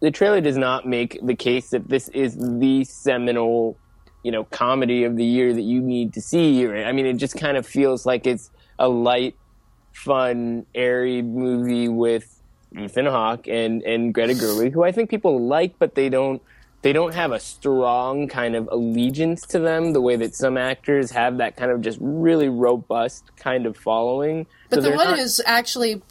the 0.00 0.10
trailer 0.10 0.40
does 0.40 0.56
not 0.56 0.86
make 0.86 1.18
the 1.22 1.34
case 1.34 1.70
that 1.70 1.88
this 1.88 2.08
is 2.10 2.36
the 2.36 2.84
seminal, 2.84 3.76
you 4.22 4.30
know, 4.30 4.44
comedy 4.44 5.04
of 5.04 5.16
the 5.16 5.24
year 5.24 5.52
that 5.52 5.62
you 5.62 5.80
need 5.80 6.14
to 6.14 6.20
see. 6.20 6.66
I 6.66 6.92
mean, 6.92 7.06
it 7.06 7.14
just 7.14 7.36
kind 7.36 7.56
of 7.56 7.66
feels 7.66 8.06
like 8.06 8.26
it's 8.26 8.50
a 8.78 8.88
light, 8.88 9.36
fun, 9.92 10.66
airy 10.74 11.20
movie 11.22 11.88
with 11.88 12.37
Ethan 12.76 13.06
Hawke 13.06 13.48
and 13.48 13.82
and 13.82 14.12
Greta 14.12 14.34
Gerwig, 14.34 14.72
who 14.72 14.84
I 14.84 14.92
think 14.92 15.10
people 15.10 15.46
like, 15.46 15.78
but 15.78 15.94
they 15.94 16.08
don't 16.08 16.42
they 16.82 16.92
don't 16.92 17.14
have 17.14 17.32
a 17.32 17.40
strong 17.40 18.28
kind 18.28 18.54
of 18.54 18.68
allegiance 18.70 19.44
to 19.46 19.58
them 19.58 19.92
the 19.92 20.00
way 20.00 20.14
that 20.14 20.34
some 20.34 20.56
actors 20.56 21.10
have 21.10 21.38
that 21.38 21.56
kind 21.56 21.72
of 21.72 21.80
just 21.80 21.98
really 22.00 22.48
robust 22.48 23.24
kind 23.36 23.66
of 23.66 23.76
following. 23.76 24.46
But 24.70 24.76
so 24.76 24.90
the 24.90 24.96
one 24.96 25.08
not... 25.08 25.18
who's 25.18 25.40
actually, 25.44 26.02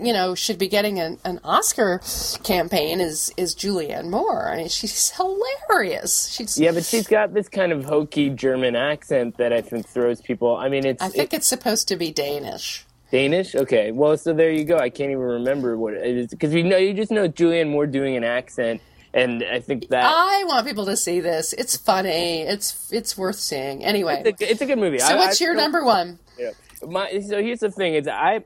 you 0.00 0.12
know, 0.12 0.36
should 0.36 0.58
be 0.58 0.68
getting 0.68 1.00
an, 1.00 1.18
an, 1.24 1.40
Oscar 1.42 2.00
campaign 2.44 3.00
is 3.00 3.32
is 3.36 3.54
Julianne 3.54 4.10
Moore. 4.10 4.48
I 4.48 4.58
mean, 4.58 4.68
she's 4.68 5.10
hilarious. 5.10 6.28
She's 6.28 6.56
yeah, 6.56 6.70
but 6.70 6.84
she's 6.84 7.08
got 7.08 7.34
this 7.34 7.48
kind 7.48 7.72
of 7.72 7.84
hokey 7.84 8.30
German 8.30 8.76
accent 8.76 9.38
that 9.38 9.52
I 9.52 9.60
think 9.60 9.88
throws 9.88 10.20
people. 10.20 10.56
I 10.56 10.68
mean, 10.68 10.86
it's 10.86 11.02
I 11.02 11.08
think 11.08 11.32
it, 11.32 11.38
it's 11.38 11.48
supposed 11.48 11.88
to 11.88 11.96
be 11.96 12.12
Danish. 12.12 12.84
Danish? 13.12 13.54
Okay. 13.54 13.92
Well, 13.92 14.16
so 14.16 14.32
there 14.32 14.50
you 14.50 14.64
go. 14.64 14.78
I 14.78 14.88
can't 14.88 15.10
even 15.10 15.22
remember 15.22 15.76
what 15.76 15.92
it 15.92 16.16
is 16.16 16.28
because 16.28 16.54
you 16.54 16.64
know 16.64 16.78
you 16.78 16.94
just 16.94 17.10
know 17.10 17.28
Julianne 17.28 17.68
Moore 17.68 17.86
doing 17.86 18.16
an 18.16 18.24
accent, 18.24 18.80
and 19.12 19.44
I 19.44 19.60
think 19.60 19.88
that 19.88 20.04
I 20.04 20.44
want 20.44 20.66
people 20.66 20.86
to 20.86 20.96
see 20.96 21.20
this. 21.20 21.52
It's 21.52 21.76
funny. 21.76 22.40
It's 22.40 22.90
it's 22.90 23.16
worth 23.16 23.36
seeing. 23.36 23.84
Anyway, 23.84 24.22
it's 24.24 24.40
a, 24.40 24.50
it's 24.50 24.60
a 24.62 24.66
good 24.66 24.78
movie. 24.78 24.98
So, 24.98 25.14
I, 25.14 25.16
what's 25.16 25.40
I, 25.40 25.44
your 25.44 25.54
number 25.54 25.84
one? 25.84 26.18
Yeah. 26.38 26.52
My, 26.82 27.20
so 27.20 27.42
here's 27.42 27.60
the 27.60 27.70
thing: 27.70 27.94
is 27.94 28.08
I 28.08 28.44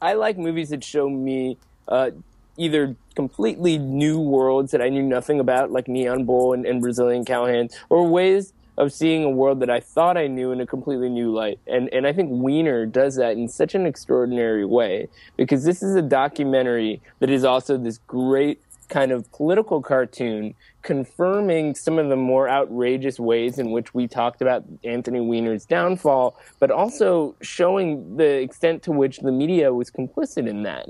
I 0.00 0.14
like 0.14 0.38
movies 0.38 0.70
that 0.70 0.82
show 0.82 1.10
me 1.10 1.58
uh, 1.86 2.12
either 2.56 2.96
completely 3.14 3.76
new 3.76 4.18
worlds 4.18 4.72
that 4.72 4.80
I 4.80 4.88
knew 4.88 5.02
nothing 5.02 5.40
about, 5.40 5.70
like 5.70 5.88
Neon 5.88 6.24
Bull 6.24 6.54
and, 6.54 6.64
and 6.64 6.80
Brazilian 6.80 7.26
Cowhands, 7.26 7.74
or 7.90 8.08
ways 8.08 8.54
of 8.76 8.92
seeing 8.92 9.24
a 9.24 9.30
world 9.30 9.60
that 9.60 9.70
I 9.70 9.80
thought 9.80 10.16
I 10.16 10.26
knew 10.26 10.52
in 10.52 10.60
a 10.60 10.66
completely 10.66 11.08
new 11.08 11.32
light. 11.32 11.58
And 11.66 11.92
and 11.92 12.06
I 12.06 12.12
think 12.12 12.30
Weiner 12.30 12.86
does 12.86 13.16
that 13.16 13.32
in 13.32 13.48
such 13.48 13.74
an 13.74 13.86
extraordinary 13.86 14.64
way 14.64 15.08
because 15.36 15.64
this 15.64 15.82
is 15.82 15.94
a 15.94 16.02
documentary 16.02 17.00
that 17.20 17.30
is 17.30 17.44
also 17.44 17.76
this 17.76 17.98
great 18.06 18.60
kind 18.88 19.10
of 19.10 19.30
political 19.32 19.82
cartoon 19.82 20.54
confirming 20.82 21.74
some 21.74 21.98
of 21.98 22.08
the 22.08 22.16
more 22.16 22.48
outrageous 22.48 23.18
ways 23.18 23.58
in 23.58 23.72
which 23.72 23.92
we 23.92 24.06
talked 24.06 24.40
about 24.40 24.64
Anthony 24.84 25.20
Weiner's 25.20 25.66
downfall, 25.66 26.38
but 26.60 26.70
also 26.70 27.34
showing 27.40 28.16
the 28.16 28.40
extent 28.40 28.84
to 28.84 28.92
which 28.92 29.18
the 29.18 29.32
media 29.32 29.74
was 29.74 29.90
complicit 29.90 30.48
in 30.48 30.62
that. 30.62 30.88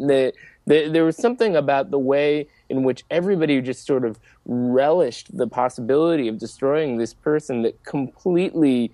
The, 0.66 0.88
there 0.88 1.04
was 1.04 1.16
something 1.16 1.56
about 1.56 1.90
the 1.90 1.98
way 1.98 2.48
in 2.68 2.82
which 2.82 3.04
everybody 3.10 3.60
just 3.60 3.86
sort 3.86 4.04
of 4.04 4.18
relished 4.44 5.36
the 5.36 5.46
possibility 5.46 6.28
of 6.28 6.38
destroying 6.38 6.98
this 6.98 7.14
person 7.14 7.62
that 7.62 7.82
completely 7.84 8.92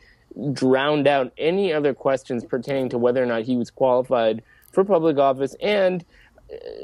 drowned 0.53 1.07
out 1.07 1.33
any 1.39 1.73
other 1.73 1.93
questions 1.93 2.45
pertaining 2.45 2.89
to 2.89 2.99
whether 2.99 3.23
or 3.23 3.27
not 3.27 3.43
he 3.43 3.57
was 3.57 3.71
qualified 3.71 4.43
for 4.71 4.85
public 4.85 5.19
office 5.19 5.55
and 5.61 6.05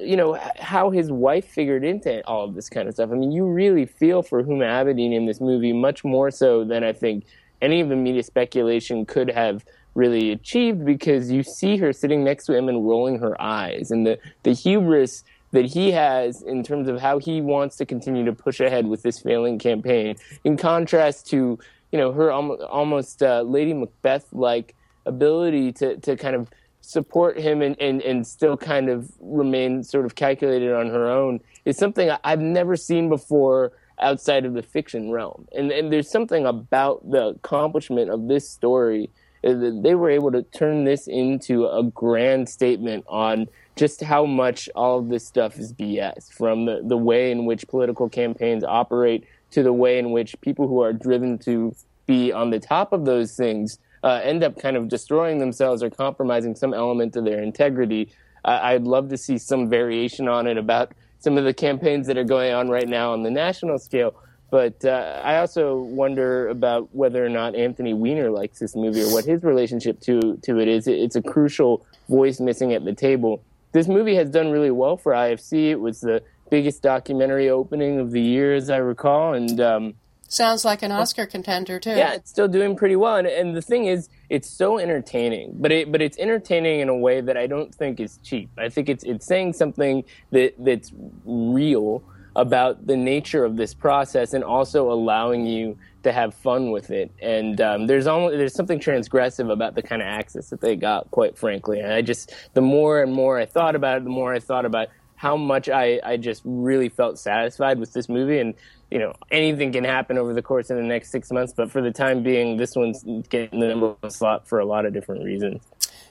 you 0.00 0.16
know 0.16 0.38
how 0.58 0.90
his 0.90 1.10
wife 1.10 1.46
figured 1.46 1.84
into 1.84 2.26
all 2.26 2.44
of 2.44 2.54
this 2.54 2.68
kind 2.68 2.88
of 2.88 2.94
stuff. 2.94 3.10
I 3.10 3.14
mean, 3.14 3.32
you 3.32 3.44
really 3.44 3.84
feel 3.84 4.22
for 4.22 4.42
Huma 4.42 4.64
Abedin 4.64 5.14
in 5.14 5.26
this 5.26 5.40
movie 5.40 5.72
much 5.72 6.04
more 6.04 6.30
so 6.30 6.64
than 6.64 6.84
I 6.84 6.92
think 6.92 7.24
any 7.60 7.80
of 7.80 7.88
the 7.88 7.96
media 7.96 8.22
speculation 8.22 9.04
could 9.04 9.30
have 9.30 9.64
really 9.94 10.30
achieved 10.30 10.84
because 10.84 11.30
you 11.30 11.42
see 11.42 11.76
her 11.76 11.92
sitting 11.92 12.24
next 12.24 12.46
to 12.46 12.56
him 12.56 12.68
and 12.68 12.86
rolling 12.86 13.18
her 13.18 13.40
eyes 13.40 13.90
and 13.90 14.06
the 14.06 14.18
the 14.42 14.52
hubris 14.52 15.24
that 15.50 15.64
he 15.64 15.90
has 15.90 16.42
in 16.42 16.62
terms 16.62 16.88
of 16.88 17.00
how 17.00 17.18
he 17.18 17.40
wants 17.40 17.76
to 17.76 17.86
continue 17.86 18.24
to 18.24 18.32
push 18.32 18.60
ahead 18.60 18.86
with 18.86 19.02
this 19.02 19.20
failing 19.20 19.58
campaign 19.58 20.14
in 20.44 20.56
contrast 20.56 21.26
to 21.26 21.58
you 21.90 21.98
know 21.98 22.12
her 22.12 22.30
almost 22.30 23.22
uh, 23.22 23.42
lady 23.42 23.72
macbeth 23.72 24.26
like 24.32 24.74
ability 25.06 25.72
to 25.72 25.96
to 25.98 26.16
kind 26.16 26.36
of 26.36 26.48
support 26.80 27.38
him 27.38 27.60
and, 27.60 27.76
and, 27.80 28.00
and 28.00 28.26
still 28.26 28.56
kind 28.56 28.88
of 28.88 29.12
remain 29.20 29.82
sort 29.82 30.06
of 30.06 30.14
calculated 30.14 30.72
on 30.72 30.88
her 30.88 31.06
own 31.06 31.38
is 31.66 31.76
something 31.76 32.10
I've 32.24 32.40
never 32.40 32.76
seen 32.76 33.10
before 33.10 33.72
outside 34.00 34.46
of 34.46 34.54
the 34.54 34.62
fiction 34.62 35.10
realm. 35.10 35.46
And, 35.54 35.70
and 35.70 35.92
there's 35.92 36.10
something 36.10 36.46
about 36.46 37.08
the 37.10 37.28
accomplishment 37.28 38.10
of 38.10 38.28
this 38.28 38.48
story 38.48 39.10
they 39.54 39.94
were 39.94 40.10
able 40.10 40.32
to 40.32 40.42
turn 40.42 40.84
this 40.84 41.06
into 41.06 41.66
a 41.66 41.82
grand 41.82 42.48
statement 42.48 43.04
on 43.08 43.46
just 43.76 44.02
how 44.02 44.24
much 44.24 44.68
all 44.74 44.98
of 44.98 45.08
this 45.08 45.26
stuff 45.26 45.58
is 45.58 45.72
BS 45.72 46.32
from 46.32 46.66
the, 46.66 46.82
the 46.84 46.96
way 46.96 47.30
in 47.30 47.44
which 47.44 47.68
political 47.68 48.08
campaigns 48.08 48.64
operate 48.64 49.24
to 49.52 49.62
the 49.62 49.72
way 49.72 49.98
in 49.98 50.10
which 50.10 50.38
people 50.40 50.66
who 50.66 50.82
are 50.82 50.92
driven 50.92 51.38
to 51.38 51.74
be 52.06 52.32
on 52.32 52.50
the 52.50 52.58
top 52.58 52.92
of 52.92 53.04
those 53.04 53.36
things 53.36 53.78
uh, 54.02 54.20
end 54.22 54.42
up 54.42 54.58
kind 54.58 54.76
of 54.76 54.88
destroying 54.88 55.38
themselves 55.38 55.82
or 55.82 55.90
compromising 55.90 56.54
some 56.54 56.74
element 56.74 57.16
of 57.16 57.24
their 57.24 57.42
integrity. 57.42 58.10
Uh, 58.44 58.58
I'd 58.62 58.84
love 58.84 59.08
to 59.10 59.16
see 59.16 59.38
some 59.38 59.68
variation 59.68 60.28
on 60.28 60.46
it 60.46 60.56
about 60.56 60.92
some 61.18 61.36
of 61.36 61.44
the 61.44 61.54
campaigns 61.54 62.06
that 62.06 62.16
are 62.16 62.24
going 62.24 62.52
on 62.52 62.68
right 62.68 62.88
now 62.88 63.12
on 63.12 63.22
the 63.22 63.30
national 63.30 63.78
scale. 63.78 64.14
But 64.50 64.84
uh, 64.84 65.20
I 65.22 65.38
also 65.38 65.76
wonder 65.76 66.48
about 66.48 66.94
whether 66.94 67.24
or 67.24 67.28
not 67.28 67.54
Anthony 67.54 67.92
Weiner 67.92 68.30
likes 68.30 68.58
this 68.58 68.74
movie 68.74 69.02
or 69.02 69.12
what 69.12 69.24
his 69.24 69.44
relationship 69.44 70.00
to 70.00 70.38
to 70.42 70.58
it 70.58 70.68
is. 70.68 70.86
It's 70.86 71.16
a 71.16 71.22
crucial 71.22 71.84
voice 72.08 72.40
missing 72.40 72.72
at 72.72 72.84
the 72.84 72.94
table. 72.94 73.42
This 73.72 73.88
movie 73.88 74.14
has 74.14 74.30
done 74.30 74.50
really 74.50 74.70
well 74.70 74.96
for 74.96 75.12
IFC. 75.12 75.70
It 75.70 75.80
was 75.80 76.00
the 76.00 76.22
biggest 76.50 76.82
documentary 76.82 77.50
opening 77.50 78.00
of 78.00 78.10
the 78.10 78.22
year, 78.22 78.54
as 78.54 78.70
I 78.70 78.78
recall, 78.78 79.34
and 79.34 79.60
um, 79.60 79.94
Sounds 80.30 80.62
like 80.62 80.82
an 80.82 80.92
Oscar 80.92 81.24
contender 81.24 81.80
too. 81.80 81.90
Yeah, 81.90 82.12
it's 82.12 82.28
still 82.28 82.48
doing 82.48 82.76
pretty 82.76 82.96
well, 82.96 83.16
and, 83.16 83.26
and 83.26 83.56
the 83.56 83.62
thing 83.62 83.86
is, 83.86 84.10
it's 84.28 84.48
so 84.48 84.78
entertaining. 84.78 85.52
But 85.54 85.72
it 85.72 85.90
but 85.90 86.02
it's 86.02 86.18
entertaining 86.18 86.80
in 86.80 86.90
a 86.90 86.96
way 86.96 87.22
that 87.22 87.38
I 87.38 87.46
don't 87.46 87.74
think 87.74 87.98
is 87.98 88.18
cheap. 88.22 88.50
I 88.58 88.68
think 88.68 88.90
it's 88.90 89.04
it's 89.04 89.24
saying 89.24 89.54
something 89.54 90.04
that 90.32 90.52
that's 90.58 90.92
real 91.24 92.02
about 92.38 92.86
the 92.86 92.96
nature 92.96 93.44
of 93.44 93.56
this 93.56 93.74
process, 93.74 94.32
and 94.32 94.42
also 94.44 94.90
allowing 94.90 95.44
you 95.44 95.76
to 96.04 96.12
have 96.12 96.32
fun 96.32 96.70
with 96.70 96.90
it. 96.90 97.10
And 97.20 97.60
um, 97.60 97.86
there's 97.88 98.06
almost 98.06 98.38
there's 98.38 98.54
something 98.54 98.80
transgressive 98.80 99.50
about 99.52 99.74
the 99.74 99.82
kind 99.82 100.00
of 100.00 100.08
access 100.08 100.50
that 100.50 100.60
they 100.60 100.76
got. 100.76 101.10
Quite 101.10 101.36
frankly, 101.36 101.80
and 101.80 101.92
I 101.92 102.00
just 102.02 102.32
the 102.54 102.62
more 102.62 103.02
and 103.02 103.12
more 103.12 103.38
I 103.38 103.46
thought 103.46 103.74
about 103.74 103.98
it, 103.98 104.04
the 104.04 104.10
more 104.10 104.32
I 104.32 104.40
thought 104.40 104.64
about 104.64 104.88
how 105.18 105.36
much 105.36 105.68
I, 105.68 106.00
I 106.04 106.16
just 106.16 106.42
really 106.44 106.88
felt 106.88 107.18
satisfied 107.18 107.80
with 107.80 107.92
this 107.92 108.08
movie. 108.08 108.38
And, 108.38 108.54
you 108.88 109.00
know, 109.00 109.12
anything 109.32 109.72
can 109.72 109.82
happen 109.82 110.16
over 110.16 110.32
the 110.32 110.42
course 110.42 110.70
of 110.70 110.76
the 110.76 110.84
next 110.84 111.10
six 111.10 111.32
months. 111.32 111.52
But 111.52 111.72
for 111.72 111.82
the 111.82 111.90
time 111.90 112.22
being, 112.22 112.56
this 112.56 112.76
one's 112.76 113.02
getting 113.28 113.58
the 113.58 113.66
number 113.66 113.96
one 113.98 114.12
slot 114.12 114.46
for 114.46 114.60
a 114.60 114.64
lot 114.64 114.86
of 114.86 114.92
different 114.92 115.24
reasons. 115.24 115.60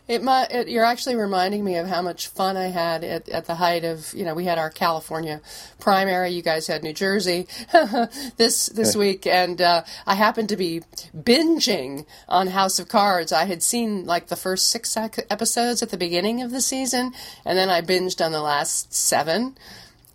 It, 0.07 0.23
might, 0.23 0.51
it, 0.51 0.69
you're 0.69 0.85
actually 0.85 1.15
reminding 1.15 1.63
me 1.63 1.75
of 1.75 1.87
how 1.87 2.01
much 2.01 2.27
fun 2.29 2.55
I 2.55 2.67
had 2.67 3.03
at, 3.03 3.27
at 3.27 3.45
the 3.45 3.55
height 3.55 3.83
of 3.83 4.13
you 4.13 4.23
know 4.23 4.33
we 4.33 4.45
had 4.45 4.57
our 4.57 4.69
California 4.69 5.41
primary. 5.79 6.29
You 6.29 6.41
guys 6.41 6.67
had 6.67 6.83
New 6.83 6.93
Jersey 6.93 7.47
this 8.37 8.67
this 8.67 8.95
week, 8.95 9.27
and 9.27 9.61
uh, 9.61 9.83
I 10.05 10.15
happened 10.15 10.49
to 10.49 10.57
be 10.57 10.81
binging 11.15 12.05
on 12.29 12.47
House 12.47 12.79
of 12.79 12.87
Cards. 12.87 13.31
I 13.31 13.45
had 13.45 13.61
seen 13.61 14.05
like 14.05 14.27
the 14.27 14.35
first 14.35 14.67
six 14.67 14.95
episodes 14.95 15.83
at 15.83 15.89
the 15.89 15.97
beginning 15.97 16.41
of 16.41 16.51
the 16.51 16.61
season, 16.61 17.13
and 17.43 17.57
then 17.57 17.69
I 17.69 17.81
binged 17.81 18.25
on 18.25 18.31
the 18.31 18.41
last 18.41 18.93
seven 18.93 19.57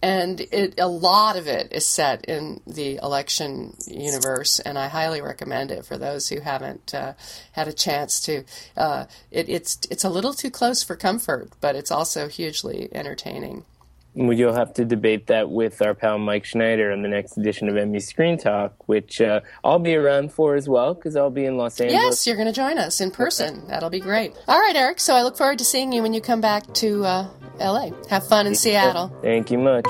and 0.02 0.40
it, 0.40 0.74
a 0.78 0.88
lot 0.88 1.36
of 1.36 1.46
it 1.46 1.72
is 1.72 1.86
set 1.86 2.24
in 2.24 2.60
the 2.66 2.96
election 2.96 3.76
universe, 3.86 4.58
and 4.58 4.76
I 4.76 4.88
highly 4.88 5.22
recommend 5.22 5.70
it 5.70 5.86
for 5.86 5.96
those 5.96 6.28
who 6.28 6.40
haven't 6.40 6.92
uh, 6.92 7.12
had 7.52 7.68
a 7.68 7.72
chance 7.72 8.20
to. 8.22 8.44
Uh, 8.76 9.04
it, 9.30 9.48
it's 9.48 9.78
it's 9.90 10.04
a 10.04 10.10
little 10.10 10.34
too 10.34 10.50
close 10.50 10.82
for 10.82 10.96
comfort, 10.96 11.50
but 11.60 11.76
it's 11.76 11.90
also 11.90 12.28
hugely 12.28 12.88
entertaining. 12.92 13.64
Well, 14.14 14.34
you'll 14.34 14.54
have 14.54 14.74
to 14.74 14.84
debate 14.84 15.28
that 15.28 15.48
with 15.48 15.80
our 15.80 15.94
pal 15.94 16.18
Mike 16.18 16.44
Schneider 16.44 16.92
on 16.92 17.00
the 17.00 17.08
next 17.08 17.38
edition 17.38 17.70
of 17.70 17.78
Emmy 17.78 17.98
Screen 17.98 18.36
Talk, 18.36 18.74
which 18.86 19.22
uh, 19.22 19.40
I'll 19.64 19.78
be 19.78 19.94
around 19.94 20.32
for 20.32 20.54
as 20.54 20.68
well 20.68 20.92
because 20.92 21.16
I'll 21.16 21.30
be 21.30 21.46
in 21.46 21.56
Los 21.56 21.80
Angeles. 21.80 22.02
Yes, 22.02 22.26
you're 22.26 22.36
going 22.36 22.46
to 22.46 22.52
join 22.52 22.76
us 22.76 23.00
in 23.00 23.10
person. 23.10 23.66
That'll 23.68 23.88
be 23.88 24.00
great. 24.00 24.34
All 24.46 24.58
right, 24.58 24.76
Eric. 24.76 25.00
So 25.00 25.14
I 25.14 25.22
look 25.22 25.38
forward 25.38 25.58
to 25.60 25.64
seeing 25.64 25.92
you 25.92 26.02
when 26.02 26.12
you 26.12 26.20
come 26.20 26.42
back 26.42 26.70
to 26.74 27.04
uh, 27.06 27.28
LA. 27.60 27.90
Have 28.08 28.26
fun 28.26 28.46
in 28.46 28.54
Seattle. 28.54 29.08
Thank 29.22 29.50
you 29.50 29.58
much. 29.58 29.86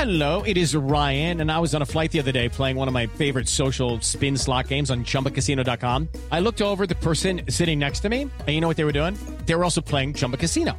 Hello, 0.00 0.42
it 0.42 0.56
is 0.56 0.74
Ryan, 0.74 1.42
and 1.42 1.52
I 1.52 1.58
was 1.58 1.74
on 1.74 1.82
a 1.82 1.84
flight 1.84 2.10
the 2.10 2.20
other 2.20 2.32
day 2.32 2.48
playing 2.48 2.76
one 2.76 2.88
of 2.88 2.94
my 2.94 3.06
favorite 3.06 3.46
social 3.48 4.00
spin 4.00 4.34
slot 4.36 4.68
games 4.68 4.90
on 4.90 5.04
chumbacasino.com. 5.04 6.08
I 6.32 6.40
looked 6.40 6.62
over 6.62 6.86
the 6.86 6.94
person 6.94 7.42
sitting 7.50 7.78
next 7.78 8.00
to 8.00 8.08
me, 8.08 8.22
and 8.22 8.48
you 8.48 8.62
know 8.62 8.66
what 8.66 8.78
they 8.78 8.84
were 8.84 8.92
doing? 8.92 9.18
They 9.44 9.54
were 9.54 9.62
also 9.62 9.82
playing 9.82 10.14
Chumba 10.14 10.38
Casino. 10.38 10.78